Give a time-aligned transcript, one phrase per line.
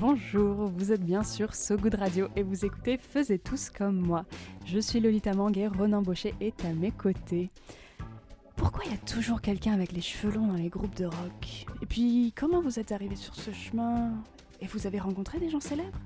[0.00, 4.24] Bonjour, vous êtes bien sur So Good Radio et vous écoutez Faisez tous comme moi.
[4.64, 7.50] Je suis Lolita Manguet, Ronan Baucher est à mes côtés.
[8.54, 11.66] Pourquoi il y a toujours quelqu'un avec les cheveux longs dans les groupes de rock?
[11.82, 14.12] Et puis, comment vous êtes arrivé sur ce chemin?
[14.60, 15.98] Et vous avez rencontré des gens célèbres?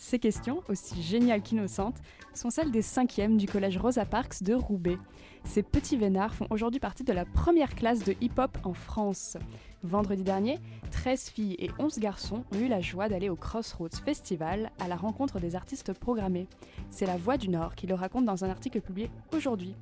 [0.00, 2.00] Ces questions, aussi géniales qu'innocentes,
[2.32, 4.96] sont celles des cinquièmes du collège Rosa Parks de Roubaix.
[5.42, 9.36] Ces petits vénards font aujourd'hui partie de la première classe de hip-hop en France.
[9.82, 10.60] Vendredi dernier,
[10.92, 14.94] 13 filles et 11 garçons ont eu la joie d'aller au Crossroads Festival à la
[14.94, 16.46] rencontre des artistes programmés.
[16.90, 19.74] C'est la Voix du Nord qui le raconte dans un article publié aujourd'hui.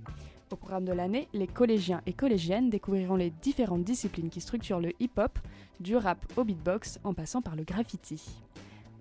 [0.50, 4.92] Au programme de l'année, les collégiens et collégiennes découvriront les différentes disciplines qui structurent le
[4.98, 5.38] hip-hop,
[5.78, 8.22] du rap au beatbox en passant par le graffiti.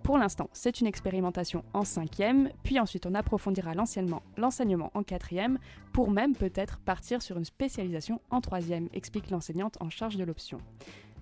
[0.06, 5.58] Pour l'instant, c'est une expérimentation en cinquième, puis ensuite on approfondira l'enseignement, l'enseignement en quatrième,
[5.94, 10.60] pour même peut-être partir sur une spécialisation en troisième, explique l'enseignante en charge de l'option.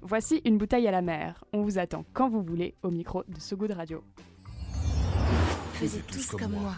[0.02, 1.46] Voici une bouteille à la mer.
[1.54, 4.04] On vous attend quand vous voulez au micro de So Good Radio.
[5.76, 6.74] Faisiez tous comme moi.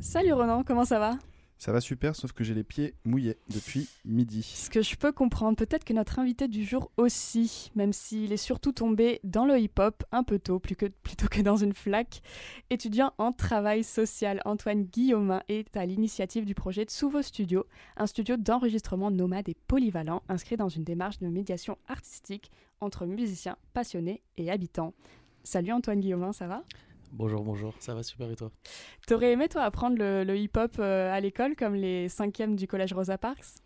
[0.00, 1.12] Salut Ronan, comment ça va?
[1.58, 4.42] Ça va super, sauf que j'ai les pieds mouillés depuis midi.
[4.42, 8.36] Ce que je peux comprendre, peut-être que notre invité du jour aussi, même s'il est
[8.36, 12.20] surtout tombé dans le hip-hop un peu tôt, plutôt que dans une flaque.
[12.68, 17.64] Étudiant en travail social, Antoine Guillaumin est à l'initiative du projet Tsuvo Studio,
[17.96, 23.56] un studio d'enregistrement nomade et polyvalent, inscrit dans une démarche de médiation artistique entre musiciens
[23.72, 24.92] passionnés et habitants.
[25.42, 26.64] Salut Antoine Guillaumin, ça va?
[27.12, 28.50] Bonjour, bonjour, ça va super et toi
[29.06, 32.92] T'aurais aimé toi apprendre le, le hip-hop euh, à l'école comme les cinquièmes du collège
[32.92, 33.62] Rosa Parks?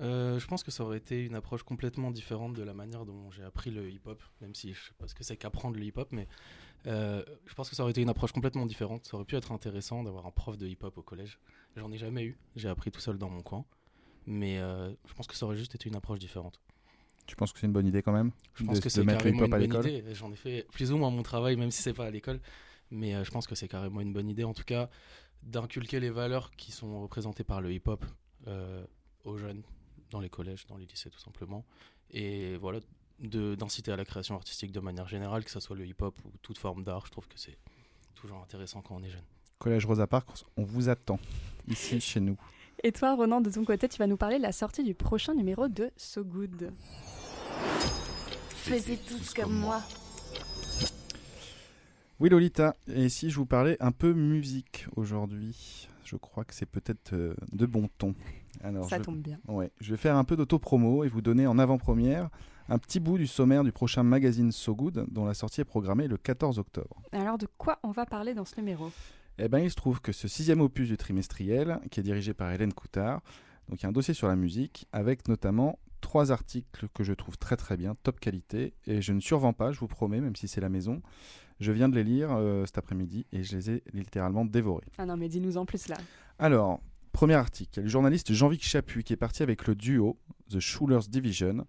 [0.00, 3.30] Euh, Je pense que ça aurait été une approche complètement différente de la manière dont
[3.30, 6.08] j'ai appris le hip-hop, même si je sais pas ce que c'est qu'apprendre le hip-hop,
[6.12, 6.28] mais
[6.86, 9.06] euh, je pense que ça aurait été une approche complètement différente.
[9.06, 11.40] Ça aurait pu être intéressant d'avoir un prof de hip-hop au collège.
[11.76, 13.64] J'en ai jamais eu, j'ai appris tout seul dans mon coin,
[14.26, 16.60] mais euh, je pense que ça aurait juste été une approche différente.
[17.26, 18.32] Tu penses que c'est une bonne idée quand même?
[18.54, 19.86] Je pense de, que c'est mettre le carrément une hip-hop à bonne l'école?
[19.86, 20.04] idée.
[20.14, 22.40] J'en ai fait plus ou moins mon travail, même si c'est pas à l'école.
[22.90, 24.88] Mais euh, je pense que c'est carrément une bonne idée, en tout cas,
[25.42, 28.04] d'inculquer les valeurs qui sont représentées par le hip-hop
[28.46, 28.84] euh,
[29.24, 29.62] aux jeunes,
[30.10, 31.64] dans les collèges, dans les lycées tout simplement.
[32.10, 32.80] Et voilà,
[33.20, 36.30] de- d'inciter à la création artistique de manière générale, que ce soit le hip-hop ou
[36.42, 37.04] toute forme d'art.
[37.06, 37.58] Je trouve que c'est
[38.14, 39.24] toujours intéressant quand on est jeune.
[39.58, 41.18] Collège Rosa Parks, on vous attend
[41.66, 42.36] ici chez nous.
[42.84, 45.34] Et toi Ronan, de ton côté, tu vas nous parler de la sortie du prochain
[45.34, 46.72] numéro de So Good.
[48.50, 49.82] Faisiez tous comme moi.
[52.20, 55.88] Oui Lolita, et si je vous parlais un peu musique aujourd'hui?
[56.04, 58.16] Je crois que c'est peut-être euh, de bon ton.
[58.60, 59.04] Alors, Ça je...
[59.04, 59.38] tombe bien.
[59.46, 62.28] Ouais, je vais faire un peu d'auto-promo et vous donner en avant-première
[62.68, 66.08] un petit bout du sommaire du prochain magazine So Good dont la sortie est programmée
[66.08, 67.00] le 14 octobre.
[67.12, 68.90] Alors de quoi on va parler dans ce numéro?
[69.38, 72.50] Eh ben, il se trouve que ce sixième opus du trimestriel, qui est dirigé par
[72.50, 73.20] Hélène Coutard,
[73.68, 77.12] donc il y a un dossier sur la musique, avec notamment trois articles que je
[77.12, 80.34] trouve très très bien, top qualité, et je ne survends pas, je vous promets, même
[80.34, 81.00] si c'est la maison.
[81.60, 84.86] Je viens de les lire euh, cet après-midi et je les ai littéralement dévorés.
[84.98, 85.96] Ah non mais dis-nous en plus là.
[86.38, 86.80] Alors,
[87.12, 90.16] premier article, le journaliste Jean-Vic Chapuis qui est parti avec le duo
[90.50, 91.66] The Schulers Division,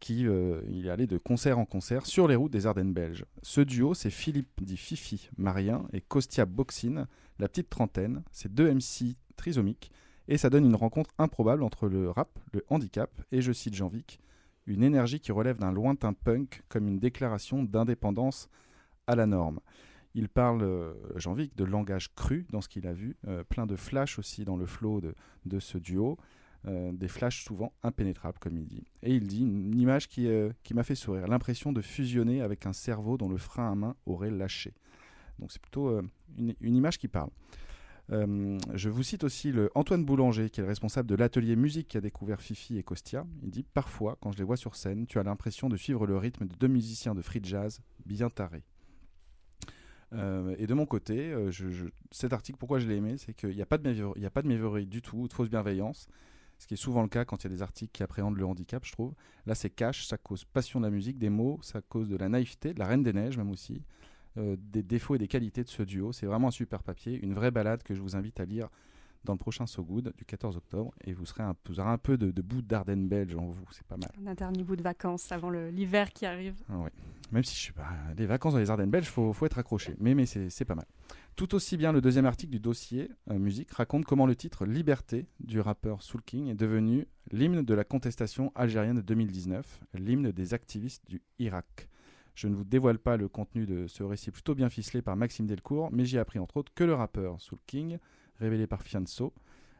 [0.00, 3.24] qui euh, il est allé de concert en concert sur les routes des Ardennes belges.
[3.42, 7.06] Ce duo, c'est Philippe dit Fifi Marien et Kostia Boxin,
[7.38, 9.90] la petite trentaine, c'est deux MC trisomiques,
[10.28, 14.20] et ça donne une rencontre improbable entre le rap, le handicap et, je cite Jean-Vic,
[14.66, 18.48] une énergie qui relève d'un lointain punk comme une déclaration d'indépendance
[19.06, 19.60] à la norme.
[20.14, 23.74] Il parle, euh, Jean-Vic, de langage cru dans ce qu'il a vu, euh, plein de
[23.74, 26.18] flashs aussi dans le flow de, ce duo,
[26.66, 28.84] euh, des flashs souvent impénétrables, comme il dit.
[29.02, 32.64] Et il dit une image qui, euh, qui m'a fait sourire, l'impression de fusionner avec
[32.64, 34.72] un cerveau dont le frein à main aurait lâché.
[35.40, 36.00] Donc c'est plutôt
[36.38, 37.30] une, image qui parle.
[38.08, 41.96] Je vous cite aussi le Antoine Boulanger, qui est le responsable de l'atelier musique qui
[41.96, 43.26] a découvert Fifi et Costia.
[43.42, 46.16] Il dit Parfois, quand je les vois sur scène, tu as l'impression de suivre le
[46.16, 48.62] rythme de deux musiciens de free jazz bien tarés.
[50.14, 51.50] Euh, et de mon côté, euh,
[52.10, 55.18] cet article, pourquoi je l'ai aimé, c'est qu'il n'y a pas de méveurerie du tout,
[55.18, 56.08] ou de fausse bienveillance,
[56.58, 58.46] ce qui est souvent le cas quand il y a des articles qui appréhendent le
[58.46, 59.14] handicap, je trouve.
[59.46, 62.28] Là, c'est cash, ça cause passion de la musique, des mots, ça cause de la
[62.28, 63.82] naïveté, de la Reine des Neiges même aussi,
[64.36, 66.12] euh, des défauts et des qualités de ce duo.
[66.12, 68.68] C'est vraiment un super papier, une vraie balade que je vous invite à lire
[69.24, 70.92] dans le prochain So Good du 14 octobre.
[71.04, 73.46] Et vous, serez un, peu- vous aurez un peu de, de bout d'Ardenne belge en
[73.46, 74.10] vous, c'est pas mal.
[74.26, 76.54] Un dernier bout de vacances avant l'hiver qui arrive.
[76.68, 76.90] Ah ouais.
[77.32, 77.88] Même si je suis pas.
[78.16, 79.94] Les vacances dans les Ardennes belges, faut, faut être accroché.
[79.98, 80.86] Mais, c'est pas mal.
[81.36, 85.26] Tout aussi bien, le deuxième article du dossier euh, musique raconte comment le titre Liberté
[85.40, 90.54] du rappeur Soul King est devenu l'hymne de la contestation algérienne de 2019, l'hymne des
[90.54, 91.88] activistes du Irak.
[92.36, 95.46] Je ne vous dévoile pas le contenu de ce récit plutôt bien ficelé par Maxime
[95.46, 97.98] Delcourt, mais j'ai appris entre autres que le rappeur Soul King,
[98.38, 99.32] révélé par Fianso,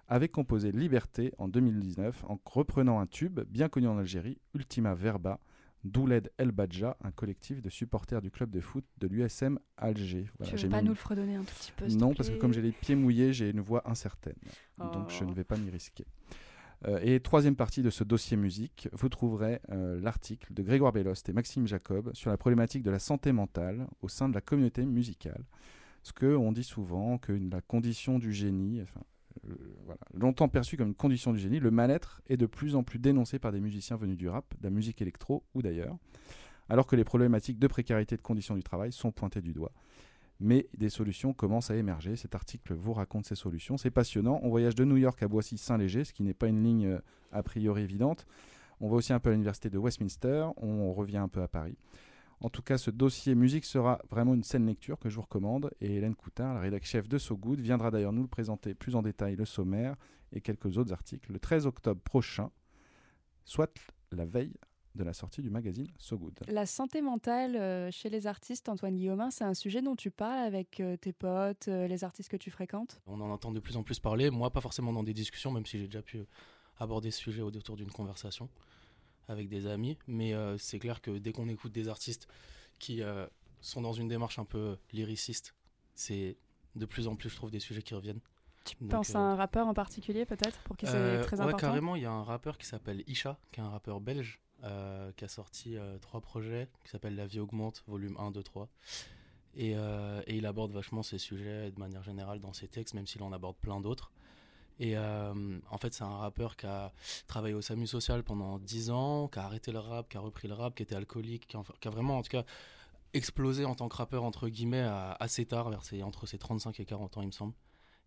[0.08, 5.40] avait composé Liberté en 2019 en reprenant un tube bien connu en Algérie, Ultima Verba,
[5.82, 10.26] d'Ouled El Badja, un collectif de supporters du club de foot de l'USM Alger.
[10.38, 12.52] Voilà, tu veux pas nous le fredonner un tout petit peu Non, parce que comme
[12.54, 14.36] j'ai les pieds mouillés, j'ai une voix incertaine.
[14.78, 15.26] Donc je Oh.
[15.28, 16.06] ne vais pas m'y risquer.
[16.86, 21.28] Euh, et troisième partie de ce dossier musique, vous trouverez euh, l'article de Grégoire Bellost
[21.28, 24.84] et Maxime Jacob sur la problématique de la santé mentale au sein de la communauté
[24.84, 25.44] musicale.
[26.04, 28.82] Ce que on dit souvent que la condition du génie,
[30.12, 33.38] longtemps perçu comme une condition du génie, le mal-être est de plus en plus dénoncé
[33.38, 35.96] par des musiciens venus du rap, de la musique électro ou d'ailleurs,
[36.68, 39.72] alors que les problématiques de précarité de conditions du travail sont pointées du doigt.
[40.40, 42.16] Mais des solutions commencent à émerger.
[42.16, 43.78] Cet article vous raconte ces solutions.
[43.78, 44.40] C'est passionnant.
[44.42, 46.98] On voyage de New York à Boissy-Saint-Léger, ce qui n'est pas une ligne euh,
[47.32, 48.26] a priori évidente.
[48.80, 50.48] On va aussi un peu à l'université de Westminster.
[50.58, 51.78] On revient un peu à Paris.
[52.44, 55.70] En tout cas, ce dossier musique sera vraiment une saine lecture que je vous recommande.
[55.80, 58.96] Et Hélène Coutin, la rédactrice chef de So Good, viendra d'ailleurs nous le présenter plus
[58.96, 59.96] en détail le sommaire
[60.30, 62.50] et quelques autres articles le 13 octobre prochain,
[63.46, 63.72] soit
[64.12, 64.52] la veille
[64.94, 66.40] de la sortie du magazine So Good.
[66.48, 70.44] La santé mentale euh, chez les artistes, Antoine Guillaumin, c'est un sujet dont tu parles
[70.44, 73.00] avec euh, tes potes, euh, les artistes que tu fréquentes?
[73.06, 74.28] On en entend de plus en plus parler.
[74.28, 76.26] Moi, pas forcément dans des discussions, même si j'ai déjà pu
[76.76, 78.50] aborder ce sujet autour d'une conversation
[79.28, 79.98] avec des amis.
[80.06, 82.28] Mais euh, c'est clair que dès qu'on écoute des artistes
[82.78, 83.26] qui euh,
[83.60, 85.54] sont dans une démarche un peu lyriciste,
[85.94, 86.36] c'est
[86.74, 88.20] de plus en plus, je trouve, des sujets qui reviennent.
[88.64, 91.42] Tu Donc, penses euh, à un rappeur en particulier peut-être pour qui c'est très ouais,
[91.42, 91.58] important?
[91.58, 94.40] carrément, il y a un rappeur qui s'appelle Isha, qui est un rappeur belge,
[95.16, 98.70] qui a sorti trois projets, qui s'appelle La vie augmente, volume 1, 2, 3.
[99.56, 103.06] Et, euh, et il aborde vachement ces sujets de manière générale dans ses textes, même
[103.06, 104.10] s'il en aborde plein d'autres.
[104.80, 106.92] Et euh, en fait, c'est un rappeur qui a
[107.28, 110.48] travaillé au SAMU social pendant 10 ans, qui a arrêté le rap, qui a repris
[110.48, 112.44] le rap, qui était alcoolique, qui a, qui a vraiment, en tout cas,
[113.12, 116.80] explosé en tant que rappeur, entre guillemets, à- assez tard, vers ses- entre ses 35
[116.80, 117.52] et 40 ans, il me semble.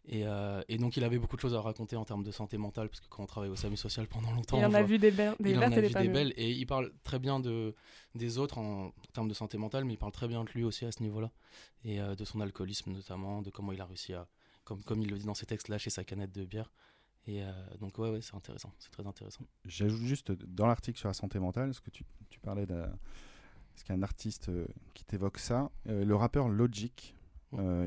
[0.10, 2.58] Et, euh, et donc, il avait beaucoup de choses à raconter en termes de santé
[2.58, 4.80] mentale, parce que quand on travaille au SAMU social pendant longtemps, Il on en a
[4.80, 7.20] voit- vu des, be- des il en a vu des belles et il parle très
[7.20, 7.76] bien de,
[8.16, 10.64] des autres en, en termes de santé mentale, mais il parle très bien de lui
[10.64, 11.30] aussi à ce niveau-là
[11.84, 14.28] et euh, de son alcoolisme notamment, de comment il a réussi à,
[14.68, 16.72] comme, comme il le dit dans ses textes, lâcher sa canette de bière.
[17.26, 19.44] Et euh, donc ouais, ouais c'est intéressant, c'est très intéressant.
[19.66, 22.84] J'ajoute juste dans l'article sur la santé mentale, parce que tu, tu parlais d'un.
[23.76, 27.14] Est-ce qu'il y a un artiste euh, qui t'évoque ça Euh, Le rappeur Logic,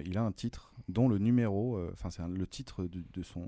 [0.04, 3.46] il a un titre dont le numéro, enfin c'est le titre du- de son,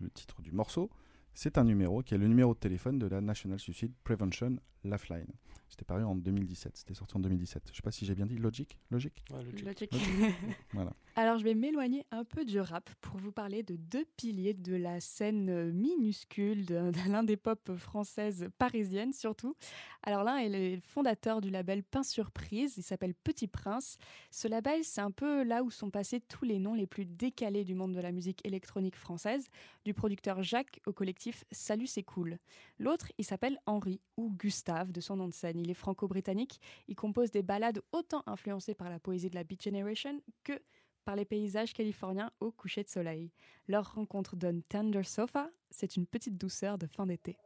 [0.00, 0.88] le titre du morceau,
[1.34, 5.26] c'est un numéro qui est le numéro de téléphone de la National Suicide Prevention Lifeline.
[5.68, 7.64] C'était paru en 2017, c'était sorti en 2017.
[7.70, 9.22] Je sais pas si j'ai bien dit Logic, Logic?
[9.30, 9.64] Ouais, logique.
[9.64, 9.92] Logique.
[10.72, 10.92] Voilà.
[11.16, 14.76] Alors je vais m'éloigner un peu du rap pour vous parler de deux piliers de
[14.76, 19.56] la scène minuscule de, de l'un des pop françaises parisiennes surtout.
[20.02, 23.98] Alors l'un est le fondateur du label Pain Surprise, il s'appelle Petit Prince.
[24.30, 27.64] Ce label c'est un peu là où sont passés tous les noms les plus décalés
[27.64, 29.48] du monde de la musique électronique française,
[29.84, 32.38] du producteur Jacques au collectif Salut c'est cool.
[32.78, 36.94] L'autre il s'appelle Henri ou Gustave de son nom de scène, il est franco-britannique, il
[36.94, 40.60] compose des ballades autant influencées par la poésie de la Beat Generation que
[41.04, 43.32] par les paysages californiens au coucher de soleil.
[43.66, 47.38] Leur rencontre donne Tender Sofa, c'est une petite douceur de fin d'été.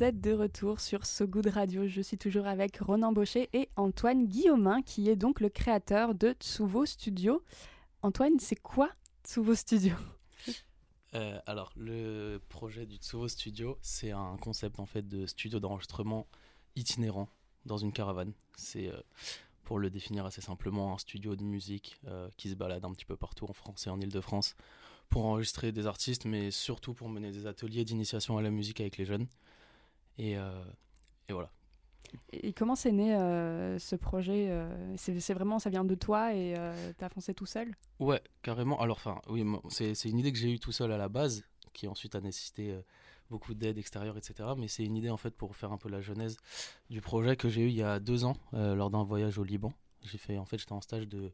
[0.00, 1.88] Vous de retour sur So Good Radio.
[1.88, 6.36] Je suis toujours avec Ronan Baucher et Antoine Guillaumin, qui est donc le créateur de
[6.38, 7.42] Tsuvo Studio.
[8.02, 8.90] Antoine, c'est quoi
[9.24, 9.96] Tsuvo Studio?
[11.14, 16.28] Euh, alors, le projet du Tsuvo Studio, c'est un concept en fait de studio d'enregistrement
[16.76, 17.28] itinérant
[17.66, 18.34] dans une caravane.
[18.54, 19.00] C'est, euh,
[19.64, 23.06] pour le définir assez simplement, un studio de musique euh, qui se balade un petit
[23.06, 24.54] peu partout en France et en Ile-de-France
[25.08, 28.96] pour enregistrer des artistes, mais surtout pour mener des ateliers d'initiation à la musique avec
[28.96, 29.26] les jeunes.
[30.18, 30.64] Et, euh,
[31.28, 31.50] et voilà.
[32.32, 36.54] Et comment c'est né euh, ce projet euh, c'est, vraiment, ça vient de toi et
[36.56, 37.74] euh, t'as foncé tout seul?
[37.98, 38.80] Ouais, carrément.
[38.80, 41.86] Alors, enfin, oui, c'est une idée que j'ai eue tout seul à la base, qui
[41.86, 42.76] ensuite a nécessité
[43.30, 44.50] beaucoup d'aide extérieure, etc.
[44.56, 46.36] Mais c'est une idée en fait pour faire un peu la genèse
[46.90, 49.72] du projet que j'ai eu il y a deux ans lors d'un voyage au Liban.
[50.02, 51.32] J'ai fait, en fait, j'étais en stage de,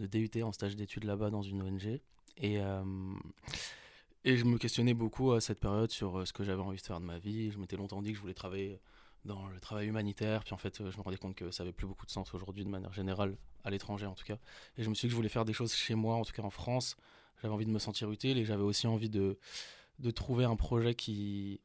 [0.00, 2.00] de DUT, en stage d'études là-bas dans une ONG.
[2.36, 2.58] Et,
[4.24, 6.82] et je me questionnais beaucoup à cette période sur euh, ce que j'avais envie de
[6.82, 7.50] faire de ma vie.
[7.50, 8.80] Je m'étais longtemps dit que je voulais travailler
[9.24, 10.44] dans le travail humanitaire.
[10.44, 12.32] Puis en fait, euh, je me rendais compte que ça avait plus beaucoup de sens
[12.32, 14.38] aujourd'hui de manière générale, à l'étranger en tout cas.
[14.78, 16.32] Et je me suis dit que je voulais faire des choses chez moi, en tout
[16.32, 16.96] cas en France.
[17.42, 19.38] J'avais envie de me sentir utile et j'avais aussi envie de,
[19.98, 21.60] de trouver un projet qui,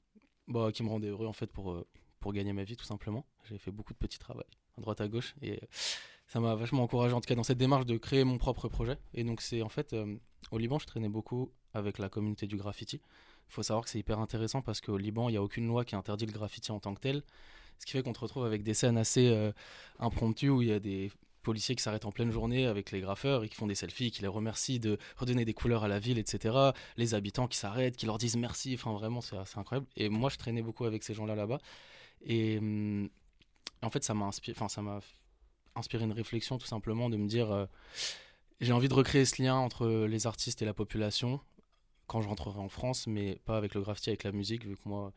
[0.48, 1.88] bah, qui me rendait heureux en fait pour, euh,
[2.20, 3.26] pour gagner ma vie tout simplement.
[3.46, 4.42] J'ai fait beaucoup de petits travaux
[4.78, 5.62] à droite à gauche et
[6.28, 8.98] ça m'a vachement encouragé en tout cas dans cette démarche de créer mon propre projet.
[9.14, 9.96] Et donc c'est en fait
[10.52, 13.02] au Liban je traînais beaucoup avec la communauté du graffiti.
[13.50, 15.86] Il faut savoir que c'est hyper intéressant parce qu'au Liban il n'y a aucune loi
[15.86, 17.24] qui interdit le graffiti en tant que tel.
[17.80, 19.52] Ce qui fait qu'on te retrouve avec des scènes assez euh,
[20.00, 21.12] impromptues où il y a des
[21.44, 24.22] policiers qui s'arrêtent en pleine journée avec les graffeurs et qui font des selfies, qui
[24.22, 26.72] les remercient de redonner des couleurs à la ville, etc.
[26.98, 28.74] Les habitants qui s'arrêtent, qui leur disent merci.
[28.76, 29.88] Enfin, vraiment, c'est c'est incroyable.
[29.96, 31.60] Et moi, je traînais beaucoup avec ces gens-là là-bas.
[32.26, 33.10] Et hum,
[33.82, 35.00] en fait, ça m'a inspiré, enfin, ça m'a
[35.76, 37.66] inspiré une réflexion tout simplement de me dire euh,
[38.60, 41.40] j'ai envie de recréer ce lien entre les artistes et la population
[42.10, 44.90] quand je rentrerai en France, mais pas avec le graffiti, avec la musique, vu que
[44.90, 45.14] moi,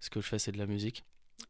[0.00, 1.04] ce que je fais, c'est de la musique.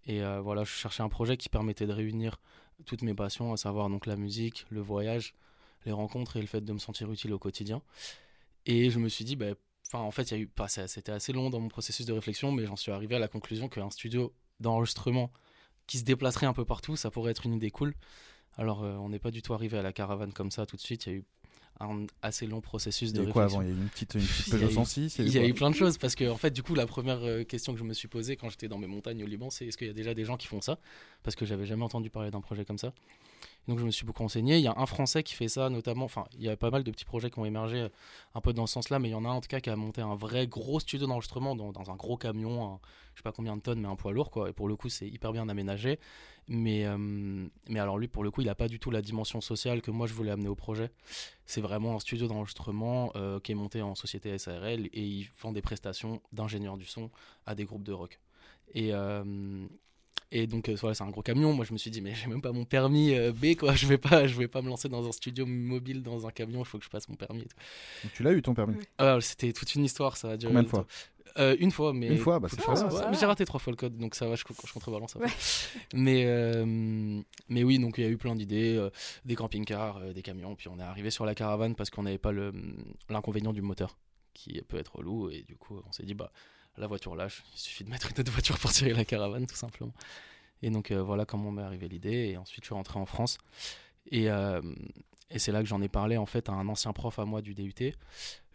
[0.07, 2.41] Et euh, voilà, je cherchais un projet qui permettait de réunir
[2.87, 5.35] toutes mes passions, à savoir donc la musique, le voyage,
[5.85, 7.83] les rencontres et le fait de me sentir utile au quotidien.
[8.67, 9.55] Et je me suis dit, bah,
[9.93, 10.51] en fait, il y a eu,
[10.87, 13.69] c'était assez long dans mon processus de réflexion, mais j'en suis arrivé à la conclusion
[13.69, 15.31] qu'un studio d'enregistrement
[15.87, 17.95] qui se déplacerait un peu partout, ça pourrait être une idée cool.
[18.57, 20.81] Alors, euh, on n'est pas du tout arrivé à la caravane comme ça tout de
[20.81, 21.07] suite.
[21.07, 21.25] Il y a eu
[21.81, 23.61] un assez long processus de Il y a quoi réflexion.
[23.61, 23.69] avant?
[23.71, 25.55] Il y a eu une petite, une petite Peugeot eu- 106 Il y a eu
[25.55, 27.85] plein de choses parce que en fait du coup la première euh, question que je
[27.85, 29.95] me suis posée quand j'étais dans mes montagnes au Liban c'est est-ce qu'il y a
[29.95, 30.79] déjà des gens qui font ça?
[31.23, 32.93] Parce que j'avais jamais entendu parler d'un projet comme ça.
[33.69, 34.57] Donc je me suis beaucoup renseigné.
[34.57, 36.07] Il y a un Français qui fait ça notamment.
[36.07, 37.89] Enfin il y a pas mal de petits projets qui ont émergé euh,
[38.35, 39.71] un peu dans ce sens-là, mais il y en a un en tout cas qui
[39.71, 42.81] a monté un vrai gros studio d'enregistrement dans, un gros camion, un-
[43.15, 44.49] je sais pas combien de tonnes, mais un poids lourd quoi.
[44.49, 45.99] Et pour le coup c'est hyper bien aménagé.
[46.49, 46.97] Mais euh,
[47.69, 49.91] mais alors lui pour le coup il a pas du tout la dimension sociale que
[49.91, 50.91] moi je voulais amener au projet.
[51.47, 55.53] C'est vraiment un studio d'enregistrement euh, qui est monté en société SARL et ils font
[55.53, 57.11] des prestations d'ingénieurs du son
[57.47, 58.19] à des groupes de rock.
[58.75, 58.93] Et,
[60.31, 61.53] et donc euh, voilà, c'est un gros camion.
[61.53, 63.75] Moi je me suis dit mais j'ai même pas mon permis euh, B quoi.
[63.75, 66.61] Je vais pas, je vais pas me lancer dans un studio mobile dans un camion.
[66.61, 67.41] Il faut que je passe mon permis.
[67.43, 67.57] et tout.
[68.05, 70.17] Donc, tu l'as eu ton permis Ah, C'était toute une histoire.
[70.17, 70.87] Ça a duré Combien de fois
[71.39, 73.15] Euh, Une fois, mais Une fois, bah, c'est ouais.
[73.19, 74.35] j'ai raté trois fois le code, donc ça va.
[74.35, 75.13] Je, je contrebalance.
[75.13, 75.27] ça va.
[75.27, 75.33] Ouais.
[75.95, 76.65] Mais, euh,
[77.49, 78.91] mais oui, donc il y a eu plein d'idées, euh,
[79.25, 82.19] des camping-cars, euh, des camions, puis on est arrivé sur la caravane parce qu'on n'avait
[82.19, 82.53] pas le-
[83.09, 83.97] l'inconvénient du moteur,
[84.35, 86.33] qui peut être relou, et du coup on s'est dit, bah
[86.79, 89.57] la voiture lâche, il suffit de mettre une autre voiture pour tirer la caravane, tout
[89.57, 89.93] simplement.
[90.63, 93.39] Et donc euh, voilà comment m'est arrivé l'idée, et ensuite je suis rentré en France,
[94.11, 94.61] et, euh,
[95.31, 97.43] et c'est là que j'en ai parlé en fait à un ancien prof à moi
[97.43, 97.93] du DUT,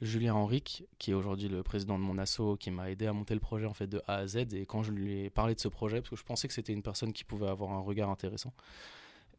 [0.01, 3.33] Julien Henrique, qui est aujourd'hui le président de mon asso, qui m'a aidé à monter
[3.33, 4.53] le projet en fait de A à Z.
[4.53, 6.73] Et quand je lui ai parlé de ce projet, parce que je pensais que c'était
[6.73, 8.53] une personne qui pouvait avoir un regard intéressant,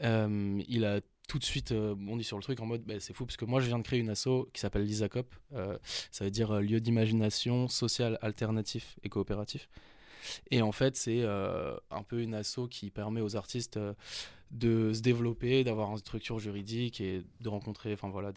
[0.03, 3.15] euh, il a tout de suite euh, bondi sur le truc en mode bah, c'est
[3.15, 5.79] fou parce que moi je viens de créer une asso qui s'appelle l'ISACOP, euh,
[6.11, 9.69] ça veut dire euh, lieu d'imagination social alternatif et coopératif.
[10.51, 13.79] Et en fait, c'est euh, un peu une asso qui permet aux artistes
[14.51, 18.33] de se développer, d'avoir une structure juridique et de rencontrer enfin voilà,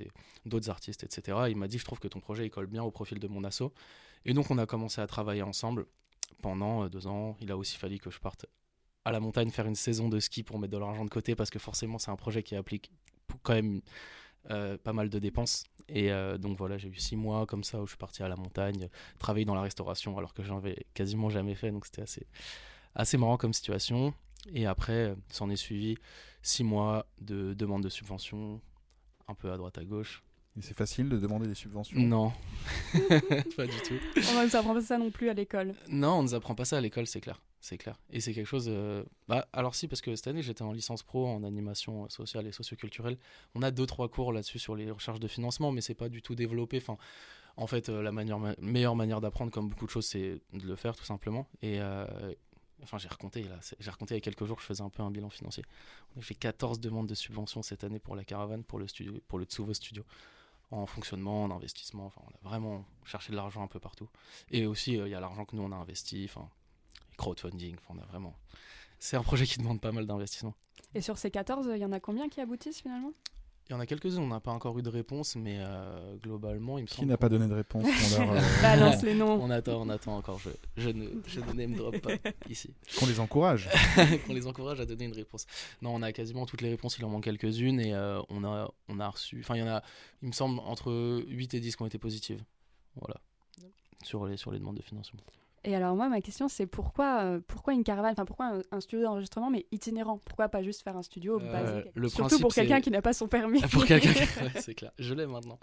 [0.46, 1.38] d'autres artistes, etc.
[1.50, 3.46] Il m'a dit, je trouve que ton projet il colle bien au profil de mon
[3.46, 3.72] asso.
[4.26, 5.86] Et donc, on a commencé à travailler ensemble
[6.42, 7.38] pendant deux ans.
[7.40, 8.48] Il a aussi fallu que je parte
[9.08, 11.50] à la montagne faire une saison de ski pour mettre de l'argent de côté parce
[11.50, 12.92] que forcément, c'est un projet qui applique
[13.42, 13.82] quand même
[14.52, 15.64] euh, pas mal de dépenses.
[15.88, 18.28] Et euh, donc voilà, j'ai eu six mois comme ça où je suis parti à
[18.28, 21.72] la montagne, travailler dans la restauration alors que j'en avais quasiment jamais fait.
[21.72, 22.28] Donc c'était assez,
[22.96, 24.14] assez marrant comme situation.
[24.54, 25.96] Et après, s'en est suivi
[26.42, 28.60] six mois de demande de subvention,
[29.30, 30.22] un peu à droite à gauche.
[30.58, 31.98] Et c'est facile de demander des subventions?
[31.98, 32.34] Non,
[33.56, 34.00] pas du tout.
[34.36, 35.76] On ne s'apprend pas ça non plus à l'école.
[35.88, 37.40] Non, on nous apprend pas ça à l'école, c'est clair.
[37.68, 38.00] C'est clair.
[38.12, 38.68] Et c'est quelque chose.
[38.70, 42.48] euh, Bah, alors si, parce que cette année j'étais en licence pro en animation sociale
[42.48, 43.18] et socioculturelle.
[43.56, 46.22] On a deux trois cours là-dessus sur les recherches de financement, mais c'est pas du
[46.22, 46.78] tout développé.
[46.78, 46.98] Enfin,
[47.58, 50.96] en fait, euh, la meilleure manière d'apprendre, comme beaucoup de choses, c'est de le faire
[50.96, 51.50] tout simplement.
[51.62, 52.06] Et, euh,
[52.84, 53.10] Enfin, j'ai
[53.80, 54.60] J'ai recompté il y a quelques jours.
[54.62, 55.64] Je faisais un peu un bilan financier.
[56.16, 59.14] On a fait 14 demandes de subventions cette année pour la caravane, pour le studio,
[59.28, 60.06] pour le Tsuvo Studio,
[60.70, 62.06] en fonctionnement, en investissement.
[62.06, 64.08] Enfin, on a vraiment cherché de l'argent un peu partout.
[64.52, 66.24] Et aussi, il y a l'argent que nous on a investi.
[66.30, 66.48] Enfin,
[67.18, 67.76] crowdfunding.
[67.76, 68.36] Enfin, on a vraiment.
[69.00, 70.54] C'est un projet qui demande pas mal d'investissement.
[70.96, 73.12] Et sur ces 14, il y en a combien qui aboutissent finalement?
[73.70, 76.78] Il y en a quelques-uns, on n'a pas encore eu de réponse, mais euh, globalement,
[76.78, 77.10] il me Qui semble.
[77.10, 77.84] n'a pas donné de réponse
[78.18, 79.34] leur, euh, Balance les noms.
[79.42, 80.40] On attend, on attend encore.
[80.40, 82.14] Je, je ne, je ne name drop pas
[82.50, 82.74] ici.
[82.98, 83.68] qu'on les encourage
[84.26, 85.46] qu'on les encourage à donner une réponse.
[85.82, 88.72] Non, on a quasiment toutes les réponses, il en manque quelques-unes et euh, on, a,
[88.88, 89.42] on a reçu.
[89.42, 89.84] Enfin, il y en a,
[90.22, 92.42] il me semble, entre 8 et 10 qui ont été positives.
[92.96, 93.18] Voilà.
[94.04, 95.20] Sur les, sur les demandes de financement.
[95.64, 98.12] Et alors moi, ma question, c'est pourquoi, euh, pourquoi une caravane?
[98.14, 100.20] Enfin, pourquoi un, un studio d'enregistrement, mais itinérant?
[100.24, 101.92] Pourquoi pas juste faire un studio Euh, basique?
[101.96, 103.62] le Surtout pour quelqu'un qui n'a pas son permis.
[103.72, 104.92] Pour quelqu'un qui- ouais, c'est clair.
[105.00, 105.60] Je l'ai maintenant.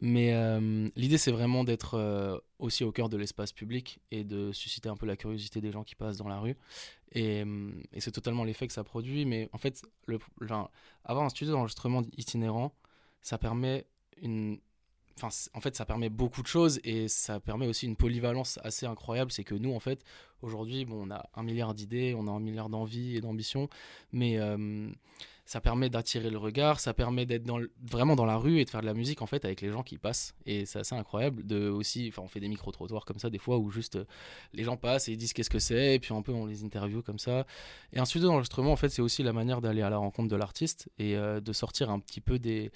[0.00, 4.50] Mais euh, l'idée, c'est vraiment d'être euh, aussi au cœur de l'espace public et de
[4.52, 6.56] susciter un peu la curiosité des gens qui passent dans la rue.
[7.12, 7.44] Et,
[7.92, 9.24] et c'est totalement l'effet que ça produit.
[9.24, 10.18] Mais en fait, le,
[11.04, 12.74] avoir un studio d'enregistrement itinérant,
[13.22, 13.86] ça permet
[14.20, 14.58] une.
[15.24, 19.32] En fait, ça permet beaucoup de choses et ça permet aussi une polyvalence assez incroyable.
[19.32, 20.04] C'est que nous, en fait,
[20.42, 23.68] aujourd'hui, bon, on a un milliard d'idées, on a un milliard d'envies et d'ambitions,
[24.12, 24.38] mais
[25.48, 27.50] ça permet d'attirer le regard, ça permet d'être
[27.80, 29.82] vraiment dans la rue et de faire de la musique en fait avec les gens
[29.82, 30.34] qui passent.
[30.44, 33.38] Et c'est assez incroyable de aussi, enfin on fait des micro trottoirs comme ça des
[33.38, 34.04] fois où juste euh,
[34.52, 36.64] les gens passent et ils disent qu'est-ce que c'est et puis un peu on les
[36.64, 37.46] interview comme ça.
[37.94, 40.36] Et un studio d'enregistrement en fait c'est aussi la manière d'aller à la rencontre de
[40.36, 42.70] l'artiste et euh, de sortir un petit peu des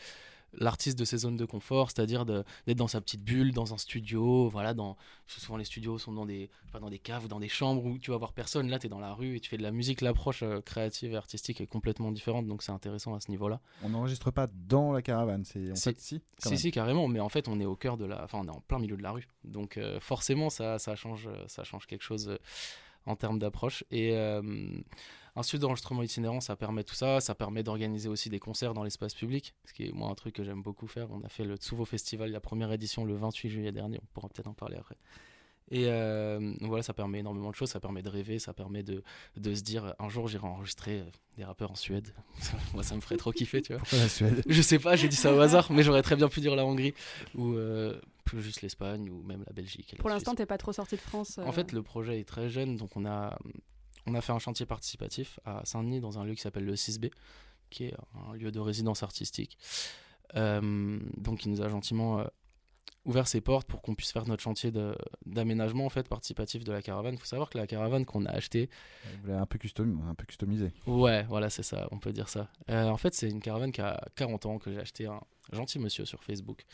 [0.55, 4.49] l'artiste de ses zones de confort, c'est-à-dire d'être dans sa petite bulle, dans un studio,
[4.49, 7.49] voilà, dans souvent les studios sont dans des pas dans des caves ou dans des
[7.49, 9.57] chambres où tu vas voir personne, là tu es dans la rue et tu fais
[9.57, 13.21] de la musique, l'approche euh, créative et artistique est complètement différente donc c'est intéressant à
[13.21, 13.61] ce niveau-là.
[13.83, 16.23] On n'enregistre pas dans la caravane, c'est en fait si.
[16.39, 18.25] Si, si, carrément, mais en fait, on est au cœur de la.
[18.25, 19.29] Enfin, on est en plein milieu de la rue.
[19.45, 22.37] Donc, euh, forcément, ça, ça, change, euh, ça change quelque chose
[23.07, 23.85] en termes d'approche.
[23.91, 24.13] Et
[25.35, 27.21] un studio d'enregistrement itinérant, ça permet tout ça.
[27.21, 30.35] Ça permet d'organiser aussi des concerts dans l'espace public, ce qui est, moi, un truc
[30.35, 31.11] que j'aime beaucoup faire.
[31.11, 33.99] On a fait le Tsuvo Festival, la première édition, le 28 juillet dernier.
[34.03, 34.97] On pourra peut-être en parler après.
[35.71, 37.71] Et euh, voilà, ça permet énormément de choses.
[37.71, 39.03] Ça permet de rêver, ça permet de,
[39.39, 41.05] de se dire un jour j'irai enregistrer euh,
[41.39, 42.13] des rappeurs en Suède.
[42.75, 43.79] moi, ça me ferait trop kiffer, tu vois.
[43.79, 44.43] Pourquoi la Suède?
[44.47, 46.67] Je sais pas, j'ai dit ça au hasard, mais j'aurais très bien pu dire la
[46.67, 46.93] Hongrie
[47.35, 49.97] ou euh, plus juste l'Espagne ou même la Belgique.
[49.99, 51.39] Pour l'instant, t'es pas trop sorti de France.
[51.39, 53.39] euh, en fait, le projet est très jeune, donc on a,
[54.07, 57.11] on a fait un chantier participatif à Saint-Denis dans un lieu qui s'appelle le 6B,
[57.71, 57.95] qui est
[58.29, 59.59] un lieu de résidence artistique.
[60.37, 62.25] Euh, donc, qui nous a gentiment euh,
[63.05, 64.73] ouvert ses portes pour qu'on puisse faire notre chantier
[65.27, 67.15] d'aménagement en fait participatif de la caravane.
[67.15, 68.71] Il faut savoir que la caravane qu'on a achetée,
[69.25, 70.03] Vous un peu, custom...
[70.09, 70.73] un peu customisé.
[70.87, 72.49] Ouais, voilà, c'est ça, on peut dire ça.
[72.71, 75.21] Euh, en fait, c'est une caravane qui a 40 ans que j'ai acheté un
[75.53, 76.65] gentil monsieur sur Facebook.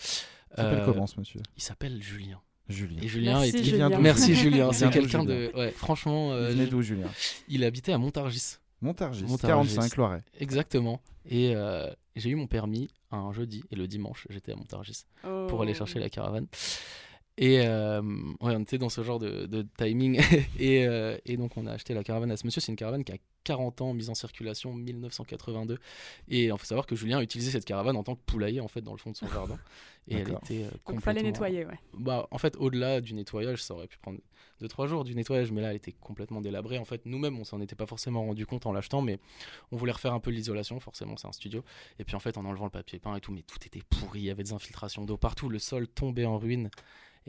[0.53, 1.41] Il s'appelle comment ce monsieur?
[1.57, 2.41] Il s'appelle Julien.
[2.69, 3.03] Julien.
[3.03, 3.61] Et Julien Merci, est...
[3.61, 4.01] Il vient Julien.
[4.01, 5.51] Merci Julien, c'est quelqu'un de...
[5.55, 7.09] Ouais, franchement, euh, Il venait d'où Julien
[7.49, 8.57] il habitait à Montargis.
[8.81, 9.75] Montargis, Montargis.
[9.75, 10.23] 45 Loiret.
[10.39, 11.01] Exactement.
[11.29, 15.63] Et euh, j'ai eu mon permis un jeudi et le dimanche, j'étais à Montargis pour
[15.63, 15.79] aller oh.
[15.79, 16.47] chercher la caravane.
[17.39, 18.03] Et euh,
[18.41, 20.21] ouais, on était dans ce genre de, de timing.
[20.59, 22.61] et, euh, et donc, on a acheté la caravane à ce monsieur.
[22.61, 25.79] C'est une caravane qui a 40 ans, mise en circulation 1982.
[26.29, 28.67] Et il faut savoir que Julien a utilisé cette caravane en tant que poulailler, en
[28.67, 29.57] fait, dans le fond de son jardin.
[30.11, 30.65] Et elle était.
[30.65, 31.79] euh, Donc, fallait complètement- nettoyer, ouais.
[31.95, 34.19] Bah, en fait, au-delà du nettoyage, ça aurait pu prendre
[34.61, 36.79] 2-3 jours du nettoyage, mais là, elle était complètement délabrée.
[36.79, 39.19] En fait, nous-mêmes, on s'en était pas forcément rendu compte en l'achetant, mais
[39.71, 41.63] on voulait refaire un peu l'isolation, forcément, c'est un studio.
[41.99, 44.21] Et puis, en fait, en enlevant le papier peint et tout, mais tout était pourri,
[44.21, 46.71] il y avait des infiltrations d'eau partout, le sol tombait en ruine.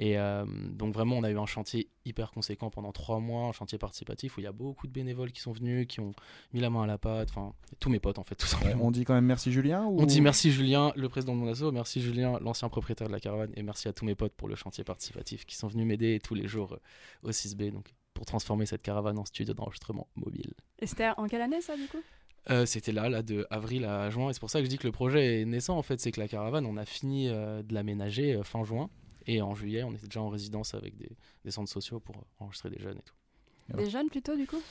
[0.01, 3.51] Et euh, donc, vraiment, on a eu un chantier hyper conséquent pendant 3 mois, un
[3.51, 6.13] chantier participatif où il y a beaucoup de bénévoles qui sont venus, qui ont
[6.53, 8.85] mis la main à la pâte, enfin, tous mes potes, en fait, tout simplement.
[8.85, 9.99] On dit quand même merci Julien ou...
[10.01, 13.19] On dit merci Julien, le président de mon asso, merci Julien, l'ancien propriétaire de la
[13.19, 16.21] caravane, et merci à tous mes potes pour le chantier participatif qui sont venus m'aider
[16.23, 20.53] tous les jours euh, au 6B donc, pour transformer cette caravane en studio d'enregistrement mobile.
[20.79, 22.01] Et c'était en quelle année ça, du coup?
[22.49, 24.77] Euh, C'était là, là, de avril à juin, et c'est pour ça que je dis
[24.77, 27.61] que le projet est naissant en fait, c'est que la caravane, on a fini euh,
[27.61, 28.89] de l'aménager euh, fin juin,
[29.31, 31.11] et en juillet, on était déjà en résidence avec des,
[31.45, 33.77] des centres sociaux pour enregistrer des jeunes et tout.
[33.77, 34.61] Des jeunes plutôt, du coup?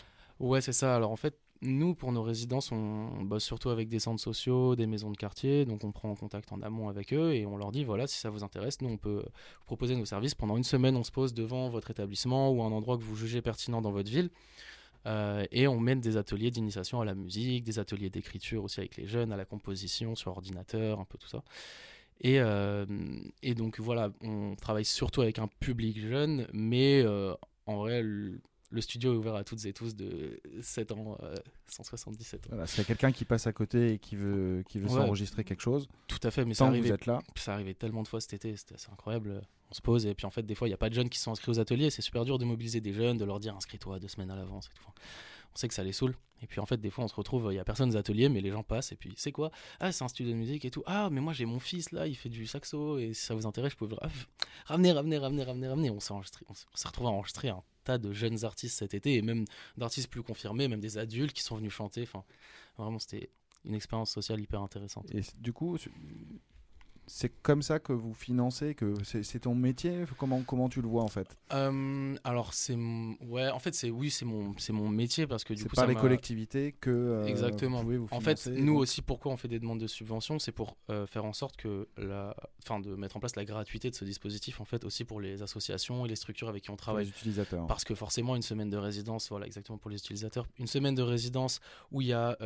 [0.41, 0.97] Ouais, c'est ça.
[0.97, 4.77] Alors en fait, nous, pour nos résidences, on, on bosse surtout avec des centres sociaux,
[4.77, 5.65] des maisons de quartier.
[5.65, 8.19] Donc on prend en contact en amont avec eux et on leur dit voilà, si
[8.19, 10.35] ça vous intéresse, nous, on peut vous proposer nos services.
[10.35, 13.43] Pendant une semaine, on se pose devant votre établissement ou un endroit que vous jugez
[13.43, 14.31] pertinent dans votre ville.
[15.07, 18.97] Euh, et on mène des ateliers d'initiation à la musique, des ateliers d'écriture aussi avec
[18.97, 21.45] les jeunes, à la composition sur ordinateur, un peu tout ça.
[22.21, 22.85] Et, euh,
[23.43, 27.35] et donc voilà, on travaille surtout avec un public jeune, mais euh,
[27.67, 31.35] en vrai, le- le studio est ouvert à toutes et tous de 7 ans, euh,
[31.69, 32.51] 177 ans.
[32.51, 34.95] Voilà, s'il y a quelqu'un qui passe à côté et qui veut, qui veut Ouais.
[34.95, 37.55] s'enregistrer quelque chose, Tout à fait, mais tant ça que vous arrivait, êtes là, ça
[37.55, 39.41] arrivait tellement de fois cet été, c'était assez incroyable.
[39.71, 41.09] On se pose et puis en fait, des fois, il n'y a pas de jeunes
[41.09, 41.89] qui sont inscrits aux ateliers.
[41.91, 44.67] C'est super dur de mobiliser des jeunes, de leur dire inscris-toi deux semaines à l'avance
[44.67, 44.91] et tout.
[45.55, 46.17] On sait que ça les saoule.
[46.41, 48.29] Et puis en fait, des fois, on se retrouve, il n'y a personne aux ateliers,
[48.29, 48.93] mais les gens passent.
[48.93, 49.51] Et puis, c'est quoi?
[49.81, 50.85] Ah, c'est un studio de musique et tout.
[50.87, 52.99] Ah, mais moi, j'ai mon fils là, il fait du saxo.
[52.99, 53.97] Et si ça vous intéresse, je peux vous
[54.67, 55.91] ramener, ramener, ramener, ramener, ramener.
[55.91, 56.45] On s'est enregistré-
[56.85, 60.69] retrouvé à enregistrer un tas de jeunes artistes cet été et même d'artistes plus confirmés,
[60.69, 62.03] même des adultes qui sont venus chanter.
[62.03, 62.23] Enfin,
[62.77, 63.31] vraiment, c'était
[63.65, 65.13] une expérience sociale hyper intéressante.
[65.13, 65.77] et du coup,
[67.09, 70.05] c'est comme ça que vous financez, que c'est ton métier?
[70.19, 71.37] Comment, comment tu le vois en fait?
[71.53, 72.77] Euh, alors c'est
[73.27, 75.75] ouais en fait c'est oui c'est mon c'est mon métier parce que du C'est coup
[75.77, 77.83] par ça les collectivités que euh, exactement.
[77.83, 80.39] vous en fait nous donc- aussi pourquoi on fait des demandes de subventions?
[80.39, 83.89] C'est pour euh, faire en sorte que la enfin de mettre en place la gratuité
[83.91, 86.75] de ce dispositif en fait aussi pour les associations et les structures avec qui on
[86.75, 87.05] pour travaille.
[87.07, 87.67] les utilisateurs.
[87.67, 91.03] parce que forcément, une semaine de résidence, voilà, exactement pour les utilisateurs, une semaine de
[91.03, 91.61] résidence
[91.93, 92.37] où il y a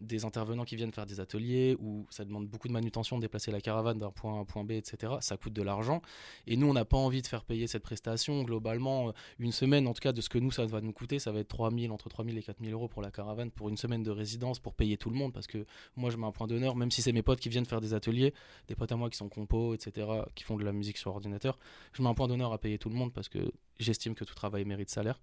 [0.00, 3.50] des intervenants qui viennent faire des ateliers, où ça demande beaucoup de manutention de déplacer
[3.52, 5.14] la caravane d'un point A un point B, etc.
[5.20, 6.00] Ça coûte de l'argent.
[6.46, 8.42] Et nous, on n'a pas envie de faire payer cette prestation.
[8.42, 11.18] Globalement, euh, une semaine, en tout cas, de ce que nous, ça va nous coûter,
[11.18, 14.02] ça va être 3000, entre 3000 et 4000 euros pour la caravane, pour une semaine
[14.02, 15.32] de résidence, pour payer tout le monde.
[15.32, 15.66] Parce que
[15.96, 17.92] moi, je mets un point d'honneur, même si c'est mes potes qui viennent faire des
[17.92, 18.32] ateliers,
[18.68, 21.58] des potes à moi qui sont compos, etc., qui font de la musique sur ordinateur,
[21.92, 24.34] je mets un point d'honneur à payer tout le monde parce que j'estime que tout
[24.34, 25.20] travail mérite salaire.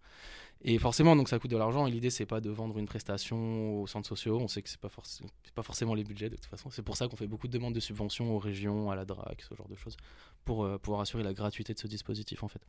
[0.64, 1.88] Et forcément, donc ça coûte de l'argent.
[1.88, 4.40] Et l'idée, c'est pas de vendre une prestation aux centres sociaux.
[4.40, 4.92] On sait que c'est pas,
[5.56, 6.70] pas forcément les budgets de toute façon.
[6.70, 9.42] C'est pour ça qu'on fait beaucoup de demandes de subventions aux régions, à la DRAC,
[9.42, 9.98] ce genre de choses,
[10.46, 12.62] pour euh, pouvoir assurer la gratuité de ce dispositif en fait.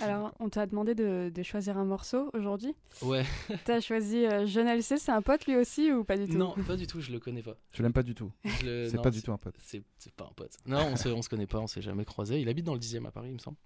[0.00, 2.74] Alors, on t'a demandé de, de choisir un morceau aujourd'hui.
[3.02, 3.24] Ouais.
[3.64, 6.36] T'as choisi euh, Jeune LC, c'est un pote lui aussi ou pas du tout?
[6.38, 7.00] Non, pas du tout.
[7.00, 7.56] Je le connais pas.
[7.72, 8.30] Je l'aime pas du tout.
[8.64, 9.54] Le- C'est non, pas du tout un pote.
[9.62, 10.52] C'est c'est pas un pote.
[10.66, 11.58] Non, on se, on se connaît pas.
[11.60, 12.40] On s'est jamais croisé.
[12.40, 13.56] Il habite dans le 10e à Paris, il me semble.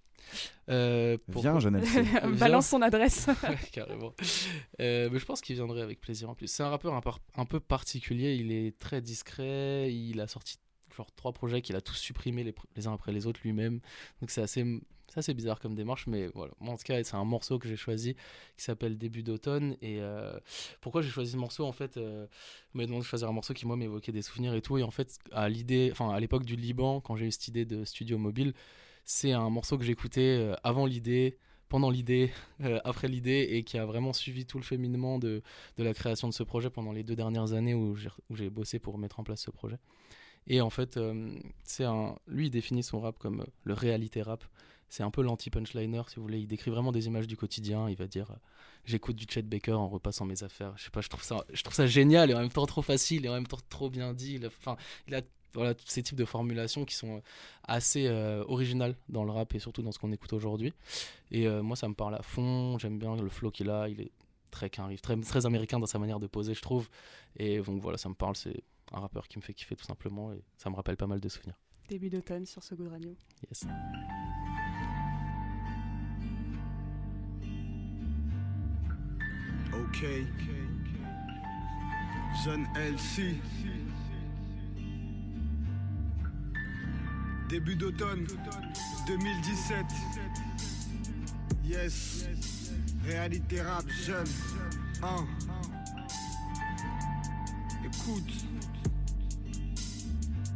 [0.68, 2.04] Euh, pourquoi- Viens, jeune LC.
[2.38, 3.26] Balance son adresse.
[3.42, 4.14] Ouais, carrément.
[4.80, 6.46] Euh, mais je pense qu'il viendrait avec plaisir en plus.
[6.48, 8.34] C'est un rappeur un, par- un peu particulier.
[8.34, 9.92] Il est très discret.
[9.92, 10.58] Il a sorti
[10.96, 13.80] genre trois projets qu'il a tous supprimés les, pr- les uns après les autres lui-même.
[14.20, 14.64] Donc c'est assez,
[15.10, 16.06] c'est assez bizarre comme démarche.
[16.06, 16.52] Mais voilà.
[16.60, 18.14] Moi, en tout cas, c'est un morceau que j'ai choisi
[18.56, 19.76] qui s'appelle Début d'automne.
[19.82, 20.38] Et euh,
[20.80, 22.26] pourquoi j'ai choisi ce morceau En fait, euh,
[22.74, 24.78] on m'a demandé de choisir un morceau qui, moi, m'évoquait des souvenirs et tout.
[24.78, 27.64] Et en fait, à l'idée, enfin, à l'époque du Liban, quand j'ai eu cette idée
[27.64, 28.54] de studio mobile,
[29.04, 33.78] c'est un morceau que j'écoutais euh, avant l'idée pendant l'idée, euh, après l'idée, et qui
[33.78, 35.42] a vraiment suivi tout le féminement de,
[35.76, 37.96] de la création de ce projet pendant les deux dernières années où
[38.30, 39.78] j'ai, bossé pour mettre en place ce projet.
[40.46, 40.98] Et en fait,
[41.64, 44.42] c'est un, lui, il définit son rap comme le réalité rap.
[44.90, 46.40] C'est un peu l'anti-punchliner, si vous voulez.
[46.40, 47.88] Il décrit vraiment des images du quotidien.
[47.88, 48.36] Il va dire euh,
[48.84, 50.72] J'écoute du Chet Baker en repassant mes affaires.
[50.76, 52.82] Je sais pas, je trouve ça, je trouve ça génial et en même temps trop
[52.82, 54.34] facile et en même temps trop bien dit.
[54.34, 54.76] Il a- Enfin,
[55.06, 55.22] il a
[55.54, 57.20] voilà, tous ces types de formulations qui sont euh,
[57.64, 60.72] assez euh, originales dans le rap et surtout dans ce qu'on écoute aujourd'hui.
[61.30, 62.76] Et euh, moi, ça me parle à fond.
[62.78, 63.88] J'aime bien le flow qu'il a.
[63.88, 64.10] Il est
[64.50, 66.88] très, très américain dans sa manière de poser, je trouve.
[67.36, 68.34] Et donc voilà, ça me parle.
[68.34, 71.20] C'est un rappeur qui me fait kiffer tout simplement et ça me rappelle pas mal
[71.20, 71.54] de souvenirs.
[71.88, 73.14] Début d'automne sur ce goût de radio.
[73.48, 73.66] Yes.
[79.90, 80.04] Ok.
[82.44, 83.34] Jeune LC.
[87.48, 88.24] Début d'automne
[89.08, 89.84] 2017.
[91.64, 92.26] Yes.
[93.04, 94.26] Réalité rap jeune.
[95.02, 95.26] Hein.
[97.84, 98.32] Écoute.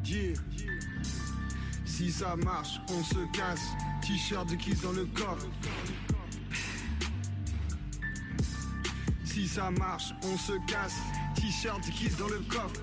[0.04, 0.38] Dire.
[1.84, 3.72] Si ça marche, on se casse.
[4.00, 5.48] T-shirt de kiss dans le coffre.
[9.34, 10.94] Si ça marche, on se casse.
[11.34, 12.80] T-shirt kiss dans le coffre.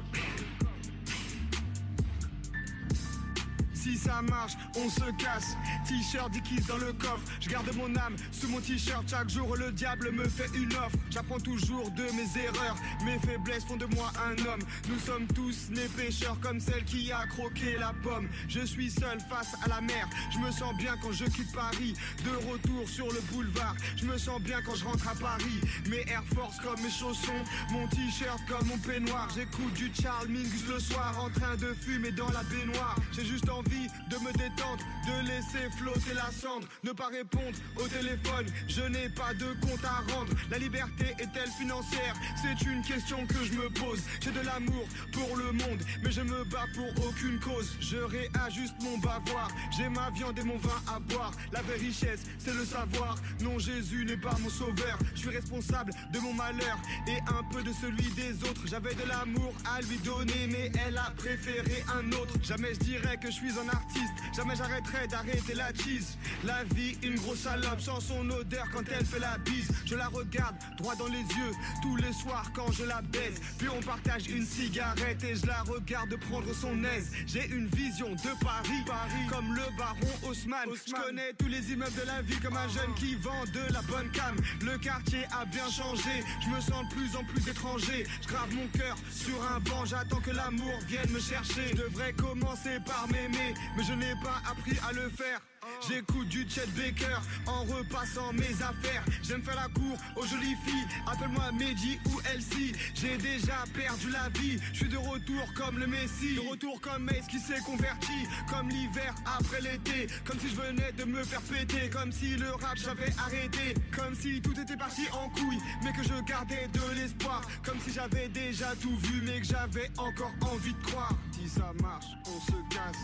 [3.92, 5.58] Si ça marche, on se casse.
[5.86, 7.20] T-shirt Dickies dans le coffre.
[7.42, 9.04] Je garde mon âme sous mon t-shirt.
[9.06, 10.96] Chaque jour, le diable me fait une offre.
[11.10, 12.78] J'apprends toujours de mes erreurs.
[13.04, 14.62] Mes faiblesses font de moi un homme.
[14.88, 18.30] Nous sommes tous nés pêcheurs comme celle qui a croqué la pomme.
[18.48, 20.08] Je suis seul face à la mer.
[20.32, 21.94] Je me sens bien quand je quitte Paris.
[22.24, 23.76] De retour sur le boulevard.
[23.98, 25.60] Je me sens bien quand je rentre à Paris.
[25.90, 27.44] Mes Air Force comme mes chaussons.
[27.72, 29.28] Mon t-shirt comme mon peignoir.
[29.36, 32.96] J'écoute du Charles Mingus le soir en train de fumer dans la baignoire.
[33.12, 37.88] J'ai juste envie de me détendre, de laisser flotter la cendre, ne pas répondre au
[37.88, 38.46] téléphone.
[38.68, 40.34] Je n'ai pas de compte à rendre.
[40.50, 42.16] La liberté est-elle financière?
[42.42, 44.02] C'est une question que je me pose.
[44.22, 47.76] J'ai de l'amour pour le monde, mais je me bats pour aucune cause.
[47.80, 49.50] Je réajuste mon bavoir.
[49.78, 51.32] J'ai ma viande et mon vin à boire.
[51.52, 53.16] La vraie richesse, c'est le savoir.
[53.42, 54.98] Non, Jésus n'est pas mon sauveur.
[55.16, 58.62] Je suis responsable de mon malheur et un peu de celui des autres.
[58.66, 62.34] J'avais de l'amour à lui donner, mais elle a préféré un autre.
[62.44, 64.14] Jamais je dirais que je suis un artiste.
[64.36, 66.18] Jamais j'arrêterai d'arrêter la cheese.
[66.44, 69.70] La vie, une grosse salope, sans son odeur quand elle fait la bise.
[69.86, 73.40] Je la regarde droit dans les yeux tous les soirs quand je la baise.
[73.58, 77.12] Puis on partage une cigarette et je la regarde prendre son aise.
[77.28, 80.70] J'ai une vision de Paris, Paris comme le baron Haussmann.
[80.86, 83.82] Je connais tous les immeubles de la vie comme un jeune qui vend de la
[83.84, 84.36] bonne cam.
[84.62, 88.06] Le quartier a bien changé, je me sens de plus en plus étranger.
[88.22, 91.70] Je grave mon cœur sur un banc, j'attends que l'amour vienne me chercher.
[91.72, 95.42] Je devrais commencer par m'aimer, mais je n'ai pas appris à le faire.
[95.88, 99.04] J'écoute du Chet Baker en repassant mes affaires.
[99.22, 100.88] J'aime faire la cour aux jolies filles.
[101.06, 102.74] Appelle-moi Mehdi ou Elsie.
[102.96, 104.60] J'ai déjà perdu la vie.
[104.74, 106.36] Je suis de retour comme le Messi.
[106.36, 108.28] De retour comme Mace qui s'est converti.
[108.50, 110.08] Comme l'hiver après l'été.
[110.26, 111.90] Comme si je venais de me faire péter.
[111.90, 113.76] Comme si le rap j'avais arrêté.
[113.96, 115.60] Comme si tout était parti en couille.
[115.84, 117.42] Mais que je gardais de l'espoir.
[117.64, 119.22] Comme si j'avais déjà tout vu.
[119.24, 121.14] Mais que j'avais encore envie de croire.
[121.34, 122.98] Si ça marche, on se casse.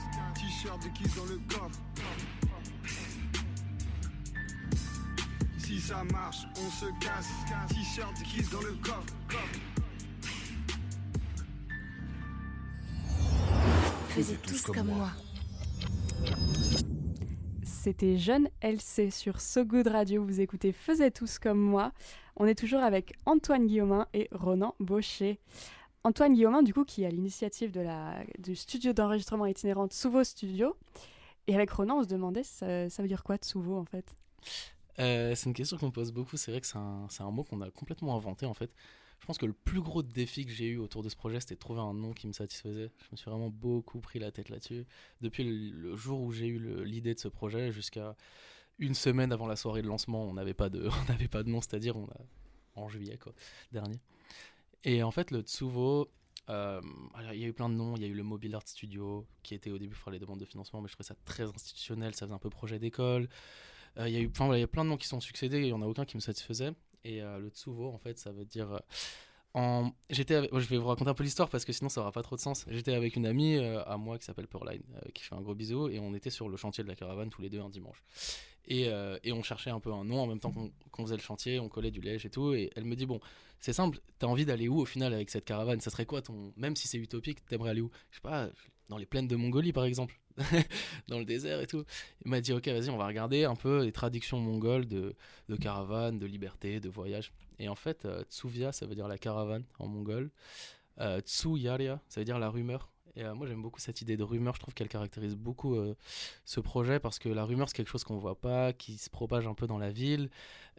[0.57, 1.79] T-shirt de kiss dans le coffre.
[5.59, 7.29] Si ça marche, on se casse.
[7.69, 9.13] T-shirt de kiss dans le coffre.
[14.09, 15.11] Faisez tous comme moi.
[17.61, 20.25] C'était Jeune LC sur So Good Radio.
[20.25, 21.91] Vous écoutez Faisait tous comme moi.
[22.35, 25.39] On est toujours avec Antoine Guillaumin et Ronan Baucher.
[26.03, 30.23] Antoine Guillaumin, du coup, qui est à l'initiative de la, du studio d'enregistrement itinérant Tsuvo
[30.23, 30.75] Studio.
[31.47, 34.15] Et avec Ronan, on se demandait, ça, veut dire quoi Tsuvo en fait?
[34.99, 36.37] Euh, c'est une question qu'on pose beaucoup.
[36.37, 38.71] C'est vrai que c'est un, un mot qu'on a complètement inventé en fait.
[39.19, 41.55] Je pense que le plus gros défi que j'ai eu autour de ce projet, c'était
[41.55, 42.91] de trouver un nom qui me satisfaisait.
[42.99, 44.85] Je me suis vraiment beaucoup pris la tête là-dessus.
[45.21, 48.15] Depuis le, jour où j'ai eu l'idée de ce projet jusqu'à
[48.79, 50.89] une semaine avant la soirée de lancement, on n'avait pas de,
[51.31, 52.07] pas de nom, c'est-à-dire on
[52.75, 53.33] en juillet quoi,
[53.71, 53.99] dernier.
[54.83, 56.09] Et en fait, le Tsuvo,
[56.49, 56.81] euh,
[57.13, 57.95] alors, il y a eu plein de noms.
[57.95, 60.19] Il y a eu le Mobile Art Studio, qui était au début pour faire les
[60.19, 62.15] demandes de financement, mais je trouvais ça très institutionnel.
[62.15, 63.27] Ça faisait un peu projet d'école.
[63.97, 65.19] Euh, il y a eu, enfin, voilà, il y a plein de noms qui sont
[65.19, 65.59] succédés.
[65.59, 66.71] Il y en a aucun qui me satisfaisait.
[67.03, 68.81] Et euh, le Tsuvo, en fait, ça veut dire.
[70.11, 72.35] J'étais Je vais vous raconter un peu l'histoire parce que sinon ça aura pas trop
[72.35, 72.63] de sens.
[72.69, 74.83] J'étais avec une amie à moi qui s'appelle Pearline,
[75.15, 77.41] qui fait un gros bisou, et on était sur le chantier de la caravane tous
[77.41, 78.03] les deux un dimanche.
[78.67, 80.51] Et, euh, et on cherchait un peu un nom en même temps
[80.91, 82.53] qu'on faisait le chantier, on collait du lèche et tout.
[82.53, 83.19] Et elle me dit Bon,
[83.59, 85.79] c'est simple, t'as envie d'aller où au final avec cette caravane?
[85.79, 86.53] Ça serait quoi ton.
[86.57, 87.89] Même si c'est utopique, t'aimerais aller où?
[88.11, 88.49] Je sais pas,
[88.89, 90.19] dans les plaines de Mongolie par exemple,
[91.07, 91.83] dans le désert et tout.
[92.25, 95.15] Il m'a dit Ok, vas-y, on va regarder un peu les traductions mongoles de,
[95.49, 97.31] de caravane, de liberté, de voyage.
[97.59, 100.29] Et en fait, euh, Tsuvia, ça veut dire la caravane en mongol.
[100.99, 102.89] Euh, Tsuyaria, ça veut dire la rumeur.
[103.19, 104.53] Et euh, moi, j'aime beaucoup cette idée de rumeur.
[104.53, 105.95] Je trouve qu'elle caractérise beaucoup euh,
[106.45, 109.47] ce projet parce que la rumeur, c'est quelque chose qu'on voit pas, qui se propage
[109.47, 110.29] un peu dans la ville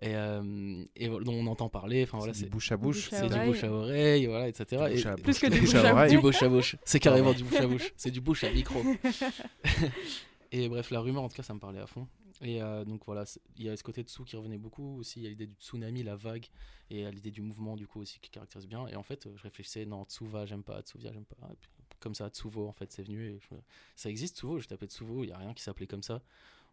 [0.01, 2.05] et, euh, et dont on entend parler.
[2.05, 3.09] Enfin voilà, C'est bouche à bouche.
[3.11, 4.67] C'est du bouche à oreille, voilà, etc.
[4.87, 6.11] Du bouche Et- à- Plus que bouche- du bouche à oreille.
[6.11, 6.77] du bouche à bouche.
[6.85, 7.93] C'est carrément du bouche à bouche.
[7.97, 8.81] C'est du bouche à micro.
[10.53, 12.07] et bref, la rumeur, en tout cas, ça me parlait à fond.
[12.41, 13.25] Et euh, donc voilà,
[13.57, 15.21] il y a ce côté dessous qui revenait beaucoup aussi.
[15.21, 16.47] Il y a l'idée du tsunami, la vague,
[16.91, 18.87] et euh, l'idée du mouvement, du coup, aussi, qui caractérise bien.
[18.89, 21.49] Et en fait, euh, je réfléchissais, non, Tsuva, j'aime pas, Tsuvia, j'aime pas.
[21.51, 21.71] Et puis,
[22.01, 23.27] comme ça, Tsuvo, en fait, c'est venu.
[23.27, 23.57] Et je
[23.97, 26.23] Ça existe, Tsuvo, je tapais Tsuvo, il y a rien qui s'appelait comme ça.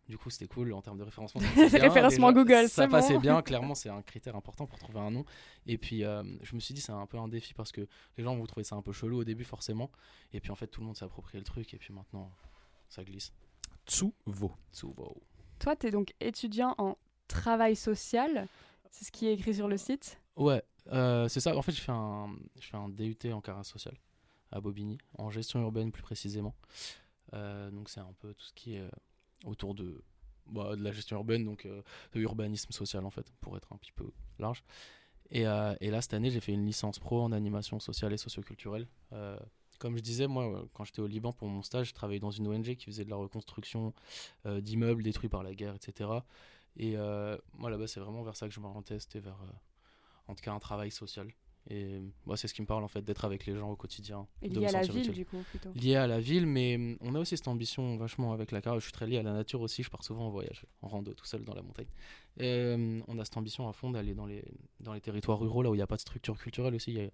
[0.07, 1.41] Du coup, c'était cool en termes de référencement.
[1.55, 2.43] bien, Référencement déjà.
[2.43, 3.21] Google, Ça passait bon.
[3.21, 5.25] bien, clairement, c'est un critère important pour trouver un nom.
[5.65, 8.23] Et puis, euh, je me suis dit, c'est un peu un défi parce que les
[8.23, 9.89] gens vont trouver ça un peu chelou au début, forcément.
[10.31, 11.73] Et puis, en fait, tout le monde s'est approprié le truc.
[11.73, 12.31] Et puis maintenant,
[12.87, 13.33] ça glisse.
[13.87, 14.51] Tsuvo.
[14.71, 15.23] Tsuvo.
[15.65, 16.95] Toi, tu es donc étudiant en
[17.27, 18.47] travail social.
[18.91, 20.21] C'est ce qui est écrit sur le site.
[20.35, 21.57] Ouais, euh, c'est ça.
[21.57, 23.95] En fait, je fais un, je fais un DUT en carrière sociale
[24.51, 26.53] à Bobigny, en gestion urbaine plus précisément.
[27.33, 28.89] Euh, donc, c'est un peu tout ce qui est euh,
[29.45, 30.03] autour de,
[30.45, 33.91] bah, de la gestion urbaine, donc de l'urbanisme social en fait, pour être un petit
[33.91, 34.63] peu large.
[35.31, 38.85] Et là, cette année, j'ai fait une licence pro en animation sociale et socioculturelle.
[39.79, 42.31] Comme je disais, moi, euh, quand j'étais au Liban pour mon stage, je travaillais dans
[42.31, 43.93] une ONG qui faisait de la reconstruction
[44.45, 46.09] euh, d'immeubles détruits par la guerre, etc.
[46.77, 48.99] Et euh, moi, là-bas, c'est vraiment vers ça que je m'orientais.
[48.99, 49.39] C'était vers,
[50.27, 51.27] en tout cas, un travail social.
[51.69, 54.27] Et moi, c'est ce qui me parle, en fait, d'être avec les gens au quotidien.
[54.41, 55.69] Et lié à la ville, utile du coup, plutôt.
[55.73, 58.79] lié à la ville, mais on a aussi cette ambition vachement avec la carrière.
[58.79, 61.13] Je suis très lié à la nature aussi, je pars souvent en voyage, en rando
[61.13, 61.87] tout seul dans la montagne.
[62.37, 64.43] Et, hum, on a cette ambition à fond d'aller dans les,
[64.79, 66.97] dans les territoires ruraux, là où il n'y a pas de structure culturelle aussi, il
[66.97, 67.11] y a une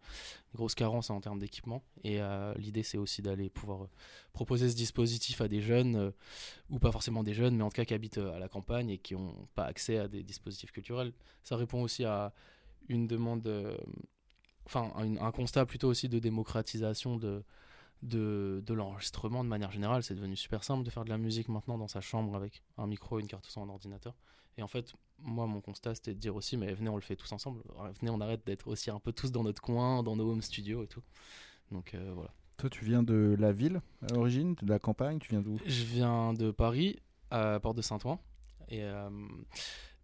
[0.55, 1.83] grosse carence en termes d'équipement.
[2.03, 3.89] Et euh, l'idée, c'est aussi d'aller pouvoir euh,
[4.33, 6.11] proposer ce dispositif à des jeunes, euh,
[6.69, 8.89] ou pas forcément des jeunes, mais en tout cas qui habitent euh, à la campagne
[8.89, 11.13] et qui n'ont pas accès à des dispositifs culturels.
[11.43, 12.33] Ça répond aussi à
[12.87, 13.77] une demande, euh,
[14.73, 17.43] enfin, un constat plutôt aussi de démocratisation de
[18.01, 20.03] de, de l'enregistrement de manière générale.
[20.03, 22.87] C'est devenu super simple de faire de la musique maintenant dans sa chambre avec un
[22.87, 24.15] micro, une carte son, un ordinateur.
[24.57, 27.15] Et en fait, moi, mon constat, c'était de dire aussi, mais venez, on le fait
[27.15, 27.61] tous ensemble.
[27.99, 30.83] Venez, on arrête d'être aussi un peu tous dans notre coin, dans nos home studios
[30.83, 31.03] et tout.
[31.71, 32.31] Donc euh, voilà.
[32.57, 35.57] Toi, tu viens de la ville à l'origine, de la campagne, tu viens d'où?
[35.65, 38.19] Je viens de Paris, à Porte de Saint-Ouen.
[38.67, 39.09] Et, euh,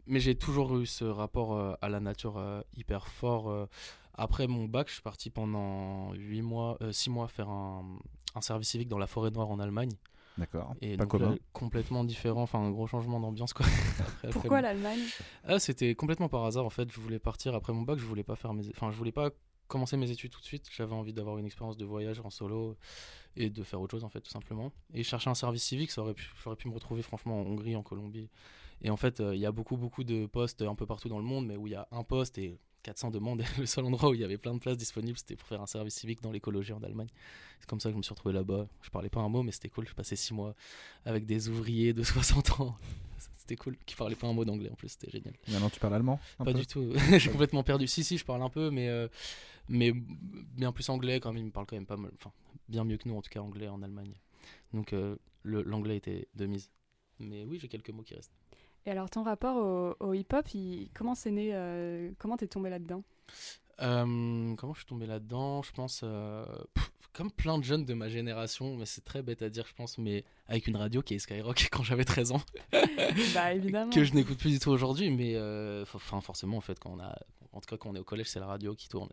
[0.05, 2.41] mais j'ai toujours eu ce rapport euh, à la nature
[2.75, 3.67] hyper fort.
[4.17, 4.23] Euh.
[4.23, 7.85] Après mon bac, je suis parti pendant 8 mois, 6 mois faire un,
[8.35, 9.91] un service civique dans la forêt noire en Allemagne.
[10.37, 10.75] D'accord.
[10.81, 11.31] Et Pas donc commun.
[11.31, 13.65] là, complètement différent, enfin un gros changement d'ambiance quoi.
[13.99, 14.99] Après- après Pourquoi mon- l'Allemagne?
[15.43, 16.91] Ah, c'était complètement par hasard en fait.
[16.91, 17.97] Je voulais partir après mon bac.
[17.97, 19.31] Je voulais pas faire mes, enfin, je voulais pas
[19.67, 20.67] commencer mes études tout de suite.
[20.71, 22.77] J'avais envie d'avoir une expérience de voyage en solo
[23.35, 24.71] et de faire autre chose en fait, tout simplement.
[24.93, 27.75] Et chercher un service civique, ça aurait pu, j'aurais pu me retrouver franchement en Hongrie,
[27.75, 28.29] en Colombie.
[28.83, 31.17] Et en fait, euh, il y a beaucoup beaucoup de postes un peu partout dans
[31.17, 33.41] le monde, mais où il y a un poste et 400 demandes.
[33.41, 35.61] Et le seul endroit où il y avait plein de places disponibles, c'était pour faire
[35.61, 37.09] un service civique dans l'écologie en Allemagne.
[37.59, 38.67] C'est comme ça que je me suis retrouvé là-bas.
[38.81, 39.87] Je parlais pas un mot, mais c'était cool.
[39.87, 40.55] Je passais 6 mois
[41.05, 42.77] avec des ouvriers de 60 ans.
[43.37, 45.33] C'était cool, qui parlaient pas un mot d'anglais en plus, c'était génial.
[45.47, 46.91] Maintenant, tu parles allemand Pas peu du tout.
[47.17, 47.87] J'ai complètement perdu.
[47.87, 49.07] Si, si, je parle un peu, mais, euh,
[49.69, 51.43] mais bien plus anglais quand même.
[51.43, 52.11] Ils me parlent quand même pas mal.
[52.15, 52.33] Enfin,
[52.67, 54.13] bien mieux que nous, en tout cas, anglais en Allemagne.
[54.73, 56.69] Donc, euh, l'anglais était de mise.
[57.19, 58.33] Mais oui, j'ai quelques mots qui restent.
[58.85, 60.47] Et alors, ton rapport au, au hip-hop,
[60.93, 63.03] comment c'est né euh, Comment t'es tombé là-dedans?
[63.81, 65.61] Euh, comment je suis tombé là-dedans?
[65.61, 69.41] Je pense, euh, pff, comme plein de jeunes de ma génération, mais c'est très bête
[69.41, 72.41] à dire, je pense, mais avec une radio qui est Skyrock quand j'avais 13 ans.
[73.33, 73.91] Bah évidemment.
[73.91, 75.35] que je n'écoute plus du tout aujourd'hui, mais
[75.93, 77.17] enfin forcément en fait quand on a,
[77.53, 79.09] en tout cas quand on est au collège, c'est la radio qui tourne,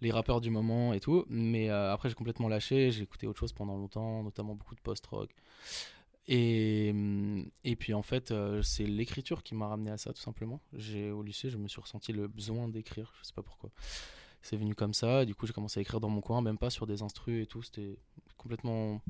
[0.00, 1.24] les rappeurs du moment et tout.
[1.28, 5.30] Mais après j'ai complètement lâché, j'ai écouté autre chose pendant longtemps, notamment beaucoup de post-rock.
[6.32, 10.22] Et, hum, et puis en fait, euh, c'est l'écriture qui m'a ramené à ça tout
[10.22, 10.60] simplement.
[10.72, 13.70] J'ai au lycée, je me suis ressenti le besoin d'écrire, je sais pas pourquoi.
[14.40, 16.70] C'est venu comme ça, du coup j'ai commencé à écrire dans mon coin, même pas
[16.70, 17.98] sur des instrus et tout, c'était
[18.38, 19.02] complètement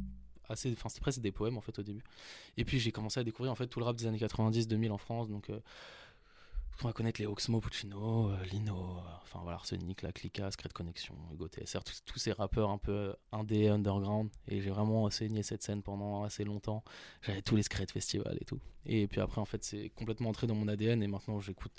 [0.49, 2.03] assez enfin c'était presque des poèmes en fait au début.
[2.57, 4.99] Et puis j'ai commencé à découvrir en fait tout le rap des années 90-2000 en
[4.99, 5.61] France, donc euh,
[6.89, 11.15] va connaître les Oxmo Puccino, euh, Lino, euh, enfin voilà Arsenic, La Clica, Secret Connection,
[11.33, 14.31] Hugo TSR, tous, ces rappeurs un peu indé, underground.
[14.49, 16.83] Et j'ai vraiment saigné cette scène pendant assez longtemps.
[17.23, 18.61] J'avais tous les Secret Festivals et tout.
[18.87, 21.73] Et puis après en fait c'est complètement entré dans mon ADN et maintenant j'écoute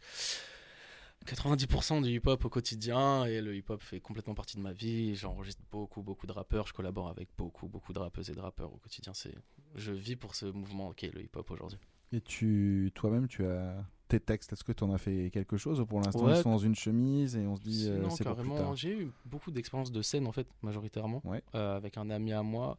[1.26, 5.16] 90% du hip-hop au quotidien et le hip-hop fait complètement partie de ma vie.
[5.16, 6.68] J'enregistre beaucoup, beaucoup de rappeurs.
[6.68, 9.14] Je collabore avec beaucoup, beaucoup de rappeuses et de rappeurs au quotidien.
[9.14, 9.36] C'est,
[9.76, 11.80] je vis pour ce mouvement qui est le hip-hop aujourd'hui.
[12.14, 14.54] Et tu, toi-même, tu as tes textes.
[14.54, 16.38] Est-ce que tu en as fait quelque chose ou pour l'instant Ouais.
[16.38, 18.58] ils sont dans une chemise et on se dit euh, non, c'est pour plus carrément.
[18.68, 21.42] tard J'ai eu beaucoup d'expériences de scène en fait, majoritairement, Ouais.
[21.56, 22.78] euh, avec un ami à moi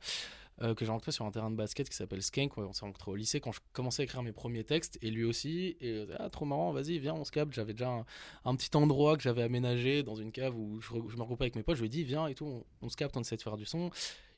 [0.61, 2.57] euh, que j'ai rencontré sur un terrain de basket qui s'appelle Skank.
[2.59, 5.11] Ouais, on s'est rencontré au lycée quand je commençais à écrire mes premiers textes et
[5.11, 5.77] lui aussi.
[5.81, 7.53] Et ah, trop marrant, vas-y, viens, on se capte.
[7.55, 8.05] J'avais déjà un,
[8.45, 11.62] un petit endroit que j'avais aménagé dans une cave où je me regroupais avec mes
[11.62, 11.77] potes.
[11.77, 13.57] Je lui ai dit, viens et tout, on, on se capte, on essaie de faire
[13.57, 13.90] du son.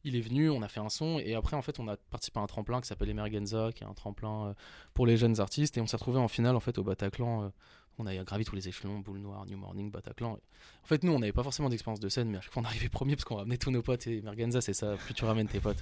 [0.04, 2.38] Il est venu, on a fait un son et après en fait on a participé
[2.38, 4.54] à un tremplin qui s'appelle Emergenza, qui est un tremplin euh,
[4.92, 7.44] pour les jeunes artistes et on s'est retrouvé en finale en fait au Bataclan.
[7.44, 7.48] euh,
[7.96, 10.32] on a gravi tous les échelons, Boule Noire, New Morning, Bataclan.
[10.32, 12.64] En fait, nous, on n'avait pas forcément d'expérience de scène, mais à chaque fois, on
[12.64, 14.08] arrivait premier parce qu'on ramenait tous nos potes.
[14.08, 15.78] Et Merganza, c'est ça, plus tu ramènes tes potes.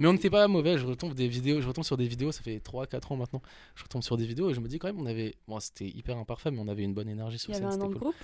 [0.00, 0.76] Mais on n'était pas mauvais.
[0.76, 3.42] Je retombe, des vidéos, je retombe sur des vidéos, ça fait 3-4 ans maintenant.
[3.76, 5.36] Je retombe sur des vidéos et je me dis quand même, on avait.
[5.46, 7.66] Bon, c'était hyper imparfait, mais on avait une bonne énergie sur Il y scène.
[7.66, 7.96] avait un de cool.
[8.00, 8.16] groupe?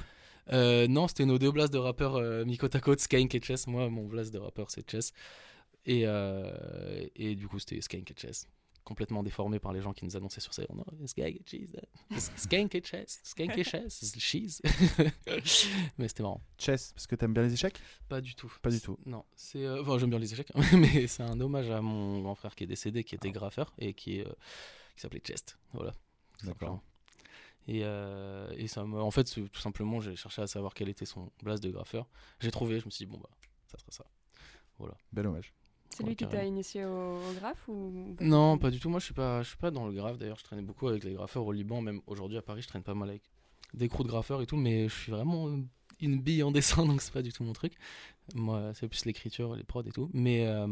[0.53, 3.41] Euh, non, c'était nos deux blasts de rappeurs euh, mis côte à côte, Skank et
[3.43, 3.67] Chess.
[3.67, 5.13] Moi, mon blast de rappeur, c'est Chess.
[5.87, 8.47] Et, euh, et du coup, c'était Skank et Chess.
[8.85, 10.67] Complètement déformé par les gens qui nous annonçaient sur scène.
[10.75, 11.77] Non, Skank et Cheese.
[11.77, 13.21] euh, Skank et Chess.
[13.23, 14.15] Skank et Chess.
[14.19, 14.63] Cheese.
[15.99, 16.41] Mais c'était marrant.
[16.59, 17.79] Chess, parce que t'aimes bien les échecs?
[18.09, 18.51] Pas du tout.
[18.63, 18.99] Pas du tout.
[19.05, 19.65] Non, c'est.
[19.65, 22.65] euh, Enfin, j'aime bien les échecs, mais c'est un hommage à mon grand frère qui
[22.65, 25.59] est décédé, qui était graffeur et qui, qui s'appelait Chest.
[25.75, 25.93] Voilà.
[26.45, 26.81] D'accord.
[27.69, 31.05] Et, euh, et ça me- en fait, tout simplement, j'ai cherché à savoir quel était
[31.05, 32.09] son blast de graffeur.
[32.41, 33.29] J'ai trouvé, je me suis dit, bon, bah,
[33.67, 34.05] ça sera ça.
[34.79, 34.95] Voilà.
[35.13, 35.53] Bel hommage.
[35.91, 38.89] C'est lui qui t'a initié au, au graphe ou Non, pas du tout.
[38.89, 40.19] Moi, je suis pas, je suis pas dans le graphe.
[40.19, 41.81] D'ailleurs, je traînais beaucoup avec les graffeurs au Liban.
[41.83, 43.23] Même aujourd'hui à Paris, je traîne pas mal avec
[43.75, 44.57] des crews de graffeurs et tout.
[44.57, 45.49] Mais je suis vraiment
[46.01, 47.73] une bille en dessin, donc c'est pas du tout mon truc.
[48.35, 50.09] Moi, c'est plus l'écriture, les prods et tout.
[50.15, 50.67] Mais, euh,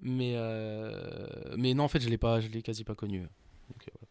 [0.00, 3.20] mais, euh, mais non, en fait, je l'ai pas, je l'ai quasi pas connu.
[3.20, 4.03] Donc, euh, voilà.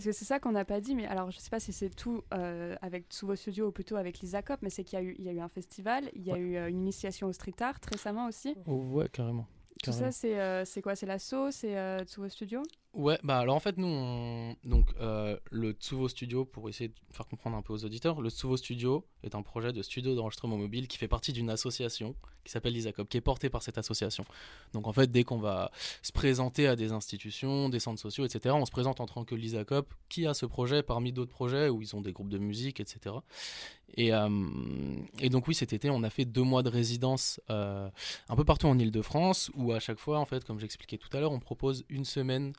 [0.00, 1.90] Parce que c'est ça qu'on n'a pas dit, mais alors je sais pas si c'est
[1.90, 5.02] tout euh, avec sous vos studios ou plutôt avec Lisa Cop, mais c'est qu'il y,
[5.02, 6.40] a eu- il y a eu un festival, il y a Ouais.
[6.40, 8.56] eu euh, une initiation au street art récemment aussi.
[8.66, 9.46] Oh, ouais, carrément.
[9.82, 10.96] Tout ça, c'est euh, c'est quoi?
[10.96, 14.56] C'est l'assaut C'est euh, sous vos studios Ouais, bah alors en fait, nous, on...
[14.64, 18.30] donc euh, le Tsuvo Studio, pour essayer de faire comprendre un peu aux auditeurs, le
[18.30, 22.50] Tsuvo Studio est un projet de studio d'enregistrement mobile qui fait partie d'une association qui
[22.50, 24.24] s'appelle l'ISACOP, qui est portée par cette association.
[24.72, 25.70] Donc en fait, dès qu'on va
[26.02, 29.34] se présenter à des institutions, des centres sociaux, etc., on se présente en tant que
[29.34, 32.80] l'ISACOP qui a ce projet parmi d'autres projets où ils ont des groupes de musique,
[32.80, 33.14] etc.
[33.94, 34.28] Et, euh,
[35.20, 37.88] et donc oui, cet été, on a fait deux mois de résidence euh,
[38.28, 41.20] un peu partout en Ile-de-France, où à chaque fois, en fait, comme j'expliquais tout à
[41.20, 42.52] l'heure, on propose une semaine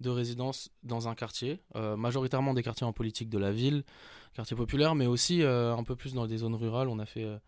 [0.00, 3.84] de résidence dans un quartier, euh, majoritairement des quartiers en politique de la ville,
[4.34, 6.88] quartiers populaires, mais aussi euh, un peu plus dans des zones rurales.
[6.88, 7.38] On a fait, euh,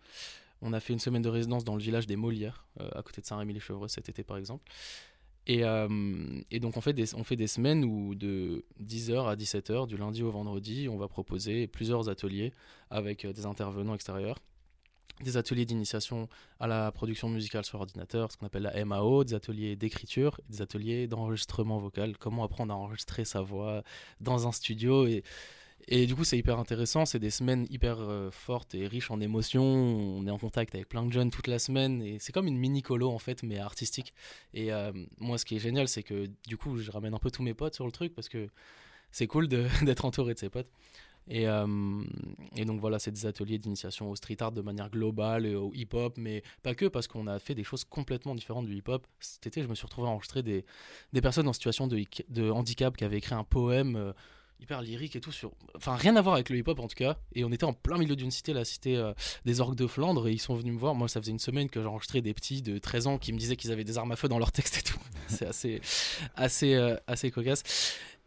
[0.62, 3.26] On a fait une semaine de résidence dans le village des Molières, à côté de
[3.26, 4.70] Saint-Rémy-les-Chevreux cet été par exemple.
[5.46, 5.62] Et,
[6.50, 9.96] et donc on fait, des, on fait des semaines où de 10h à 17h, du
[9.96, 12.52] lundi au vendredi, on va proposer plusieurs ateliers
[12.90, 14.38] avec des intervenants extérieurs.
[15.22, 19.34] Des ateliers d'initiation à la production musicale sur ordinateur, ce qu'on appelle la MAO, des
[19.34, 23.82] ateliers d'écriture, des ateliers d'enregistrement vocal, comment apprendre à enregistrer sa voix
[24.20, 25.06] dans un studio.
[25.06, 25.22] Et,
[25.88, 27.06] et du coup, c'est hyper intéressant.
[27.06, 29.64] C'est des semaines hyper euh, fortes et riches en émotions.
[29.64, 32.02] On est en contact avec plein de jeunes toute la semaine.
[32.02, 34.14] Et c'est comme une mini colo, en fait, mais artistique.
[34.54, 37.30] Et euh, moi, ce qui est génial, c'est que du coup, je ramène un peu
[37.30, 38.48] tous mes potes sur le truc parce que
[39.10, 39.48] c'est cool
[39.82, 40.70] d'être entouré de ses potes.
[41.30, 42.02] Et, euh,
[42.56, 45.72] et donc voilà, c'est des ateliers d'initiation au street art de manière globale et au
[45.72, 49.06] hip-hop, mais pas que, parce qu'on a fait des choses complètement différentes du hip-hop.
[49.20, 50.64] Cet été, je me suis retrouvé à enregistrer des,
[51.12, 54.12] des personnes en situation de, de handicap qui avaient écrit un poème euh,
[54.58, 56.96] hyper lyrique et tout sur enfin rien à voir avec le hip hop en tout
[56.96, 57.16] cas.
[57.32, 59.12] Et on était en plein milieu d'une cité la cité euh,
[59.44, 60.96] des orgues de Flandre et ils sont venus me voir.
[60.96, 63.56] Moi ça faisait une semaine que j'enregistrais des petits de 13 ans qui me disaient
[63.56, 64.98] qu'ils avaient des armes à feu dans leur texte et tout.
[65.28, 65.80] C'est assez
[66.34, 66.74] assez
[67.06, 67.62] assez cocasse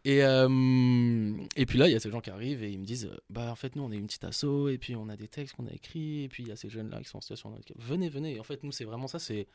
[0.06, 2.86] et, euh, et puis là, il y a ces gens qui arrivent et ils me
[2.86, 5.16] disent euh, Bah, en fait, nous, on est une petite asso, et puis on a
[5.16, 7.22] des textes qu'on a écrits, et puis il y a ces jeunes-là qui sont en
[7.22, 7.78] situation de handicap.
[7.80, 8.40] Venez, venez.
[8.40, 9.48] En fait, nous, c'est vraiment ça c'est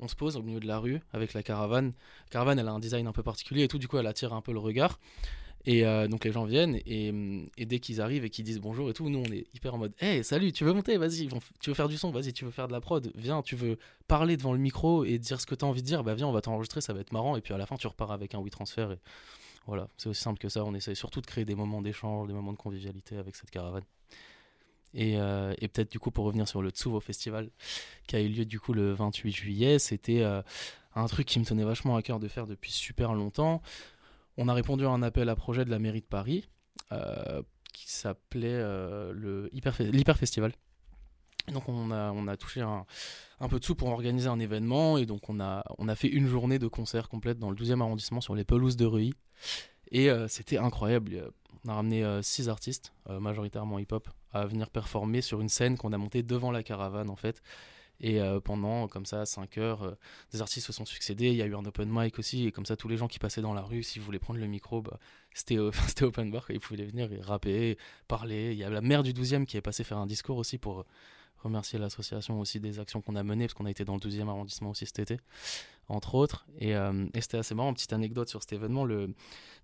[0.00, 1.92] on se pose au milieu de la rue avec la caravane.
[2.26, 4.32] La caravane, elle a un design un peu particulier et tout, du coup, elle attire
[4.32, 4.98] un peu le regard.
[5.66, 7.10] Et euh, donc les gens viennent et,
[7.56, 9.78] et dès qu'ils arrivent et qu'ils disent bonjour et tout, nous on est hyper en
[9.78, 10.98] mode Hey, salut, tu veux monter?
[10.98, 11.26] Vas-y,
[11.60, 12.10] tu veux faire du son?
[12.10, 13.10] Vas-y, tu veux faire de la prod?
[13.14, 15.86] Viens, tu veux parler devant le micro et dire ce que tu as envie de
[15.86, 16.04] dire?
[16.04, 17.36] Bah viens, on va t'enregistrer, ça va être marrant.
[17.36, 18.88] Et puis à la fin, tu repars avec un WeTransfer.
[18.92, 18.98] Et
[19.66, 20.64] voilà, c'est aussi simple que ça.
[20.64, 23.84] On essaie surtout de créer des moments d'échange, des moments de convivialité avec cette caravane.
[24.92, 27.50] Et, euh, peut-être du coup pour revenir sur le Tsuvo Festival
[28.06, 30.40] qui a eu lieu du coup le 28 juillet, c'était euh,
[30.94, 33.60] un truc qui me tenait vachement à cœur de faire depuis super longtemps.
[34.36, 36.48] On a répondu à un appel à projet de la mairie de Paris
[36.92, 37.42] euh,
[37.72, 38.62] qui s'appelait
[39.14, 40.52] l'Hyper Festival.
[41.52, 42.86] Donc on a, on a touché un,
[43.40, 46.08] un peu de sous pour organiser un événement et donc on a, on a fait
[46.08, 49.14] une journée de concert complète dans le 12e arrondissement sur les pelouses de Reuilly.
[49.90, 51.30] Et euh, c'était incroyable.
[51.64, 55.76] On a ramené euh, six artistes, euh, majoritairement hip-hop, à venir performer sur une scène
[55.76, 57.42] qu'on a montée devant la caravane en fait.
[58.00, 59.96] Et pendant comme ça 5 heures,
[60.32, 61.28] des artistes se sont succédés.
[61.28, 62.44] Il y a eu un open mic aussi.
[62.44, 64.48] Et comme ça, tous les gens qui passaient dans la rue, s'ils voulaient prendre le
[64.48, 64.98] micro, bah,
[65.32, 65.58] c'était
[66.02, 66.44] open bar.
[66.50, 67.78] Ils pouvaient venir rapper,
[68.08, 68.50] parler.
[68.50, 70.84] Il y a la maire du 12e qui est passée faire un discours aussi pour
[71.44, 74.28] remercier l'association aussi des actions qu'on a menées, parce qu'on a été dans le 12e
[74.28, 75.20] arrondissement aussi cet été,
[75.88, 76.46] entre autres.
[76.58, 77.72] Et, euh, et c'était assez marrant.
[77.72, 78.84] Petite anecdote sur cet événement.
[78.84, 79.14] Le...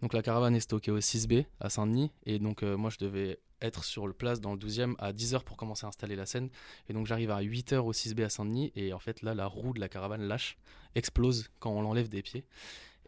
[0.02, 2.12] Donc la caravane est stockée au 6B à Saint-Denis.
[2.24, 5.42] Et donc euh, moi, je devais être sur le place dans le 12e à 10h
[5.42, 6.48] pour commencer à installer la scène.
[6.88, 8.72] Et donc j'arrive à 8h au 6B à Saint-Denis.
[8.76, 10.56] Et en fait, là, la roue de la caravane lâche,
[10.94, 12.44] explose quand on l'enlève des pieds.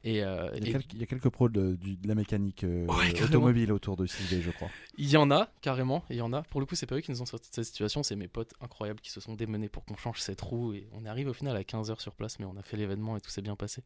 [0.05, 2.65] Et, euh, Il y, et- a quelques, il y a quelques pros de, la mécanique
[2.65, 4.69] euh, Ouais, automobile autour de CIB, je crois.
[4.99, 6.43] Il y en a, carrément, il y en a.
[6.43, 8.29] Pour le coup, c'est pas eux qui nous ont sorti de cette situation, c'est mes
[8.29, 10.75] potes incroyables qui se sont démenés pour qu'on change cette roue.
[10.75, 13.21] Et on arrive au final à 15h sur place, mais on a fait l'événement et
[13.21, 13.85] tout s'est bien passé.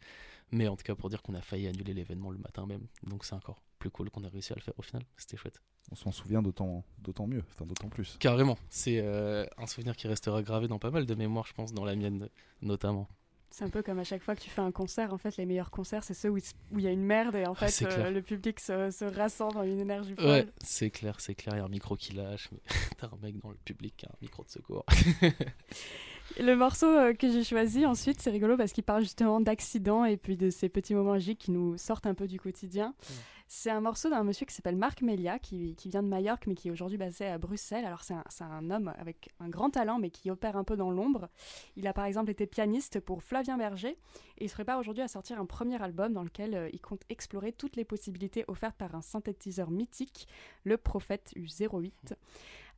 [0.52, 2.86] Mais en tout cas, pour dire qu'on a failli annuler l'événement le matin même.
[3.06, 5.02] Donc c'est encore plus cool qu'on a réussi à le faire au final.
[5.16, 5.60] C'était chouette.
[5.92, 8.16] On s'en souvient d'autant d'autant mieux, enfin d'autant plus.
[8.18, 8.58] Carrément.
[8.70, 11.84] C'est euh, un souvenir qui restera gravé dans pas mal de mémoires, je pense, dans
[11.84, 12.28] la mienne
[12.62, 13.08] notamment.
[13.50, 15.46] C'est un peu comme à chaque fois que tu fais un concert, en fait, les
[15.46, 18.10] meilleurs concerts, c'est ceux où il y a une merde et en Ah, fait, euh,
[18.10, 20.26] le public se, se rassemble dans une énergie folle.
[20.26, 21.54] Ouais, c'est clair, c'est clair.
[21.54, 22.58] Il y a un micro qui lâche, mais
[22.98, 24.84] t'as un mec dans le public qui a un micro de secours.
[26.40, 30.16] Le morceau euh, que j'ai choisi ensuite, c'est rigolo parce qu'il parle justement d'accidents et
[30.16, 32.94] puis de ces petits moments magiques qui nous sortent un peu du quotidien.
[33.48, 36.68] C'est un morceau d'un monsieur qui s'appelle Marc Melia, qui, vient de Majorque mais qui
[36.68, 37.84] est aujourd'hui basé à Bruxelles.
[37.84, 41.28] Alors c'est un, homme avec un grand talent mais qui opère un peu dans l'ombre.
[41.76, 43.96] Il a par exemple été pianiste pour Flavien Berger
[44.38, 47.02] et il se prépare aujourd'hui à sortir un premier album dans lequel euh, il compte
[47.08, 50.26] explorer toutes les possibilités offertes par un synthétiseur mythique,
[50.64, 52.14] le Prophète U08.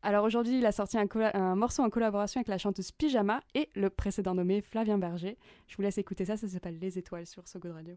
[0.02, 3.90] Alors aujourd'hui, il a sorti un, morceau en collaboration avec la chanteuse Pyjama et le
[3.90, 5.38] précédent nommé Flavien Berger.
[5.66, 7.96] Je vous laisse écouter ça, ça s'appelle Les Étoiles sur So Good Radio.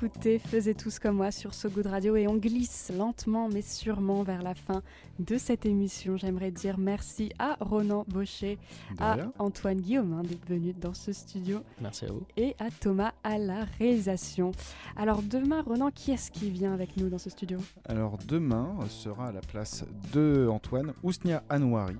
[0.00, 4.22] Écoutez Faisez tous comme moi sur So Good Radio et on glisse lentement mais sûrement
[4.22, 4.82] vers la fin
[5.18, 6.16] de cette émission.
[6.16, 8.58] J'aimerais dire merci à Ronan Baucher,
[9.00, 9.16] à.
[9.40, 12.22] Antoine Guillaume hein, d'être venu dans ce studio Merci à vous.
[12.36, 14.52] et à Thomas à la réalisation.
[14.96, 17.58] Alors demain, Ronan, qui est-ce qui vient avec nous dans ce studio?
[17.84, 21.96] Alors demain sera à la place de Antoine Ousnia Anouari,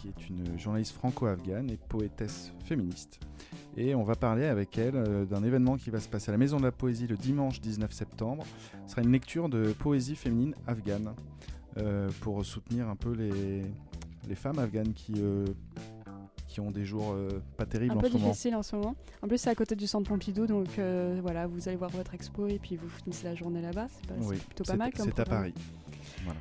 [0.00, 3.18] qui est une journaliste franco-afghane et poétesse féministe.
[3.76, 6.38] Et on va parler avec elle euh, d'un événement qui va se passer à la
[6.38, 8.44] Maison de la Poésie le dimanche 19 septembre.
[8.86, 11.12] Ce sera une lecture de poésie féminine afghane
[11.78, 13.62] euh, pour soutenir un peu les,
[14.28, 15.44] les femmes afghanes qui, euh,
[16.46, 18.28] qui ont des jours euh, pas terribles Un en peu ce moment.
[18.28, 18.94] difficile en ce moment.
[19.22, 20.68] En plus, c'est à côté du centre Pompidou, donc
[21.20, 23.88] voilà, vous allez voir votre expo et puis vous finissez la journée là-bas.
[23.90, 25.24] C'est Oui, plutôt pas mal comme C'est à.
[25.24, 25.54] Paris.
[26.24, 26.38] Voilà.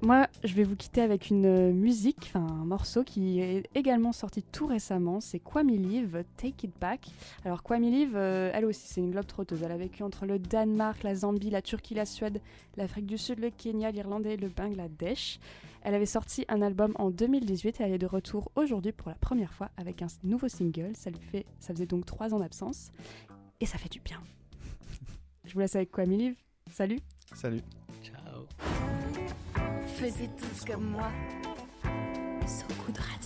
[0.00, 4.12] Moi, je vais vous quitter avec une euh, musique, enfin un morceau qui est également
[4.12, 5.20] sorti tout récemment.
[5.20, 7.08] C'est Kwame Live, Take It Back.
[7.44, 9.60] Alors Kwame Live, euh, elle aussi, c'est une globe trotteuse.
[9.64, 12.40] Elle a vécu entre le Danemark, la Zambie, la Turquie, la Suède,
[12.76, 15.40] l'Afrique du Sud, le Kenya, l'Irlande et le Bangladesh.
[15.82, 19.16] Elle avait sorti un album en 2018 et elle est de retour aujourd'hui pour la
[19.16, 20.92] première fois avec un nouveau single.
[20.94, 22.92] Ça lui fait, ça faisait donc trois ans d'absence
[23.60, 24.20] et ça fait du bien.
[25.44, 26.36] Je vous laisse avec Kwame Live.
[26.70, 27.00] Salut.
[27.34, 27.62] Salut.
[28.00, 29.17] Ciao.
[29.98, 31.10] Faisez tous comme moi.
[32.46, 33.17] So Good Radio.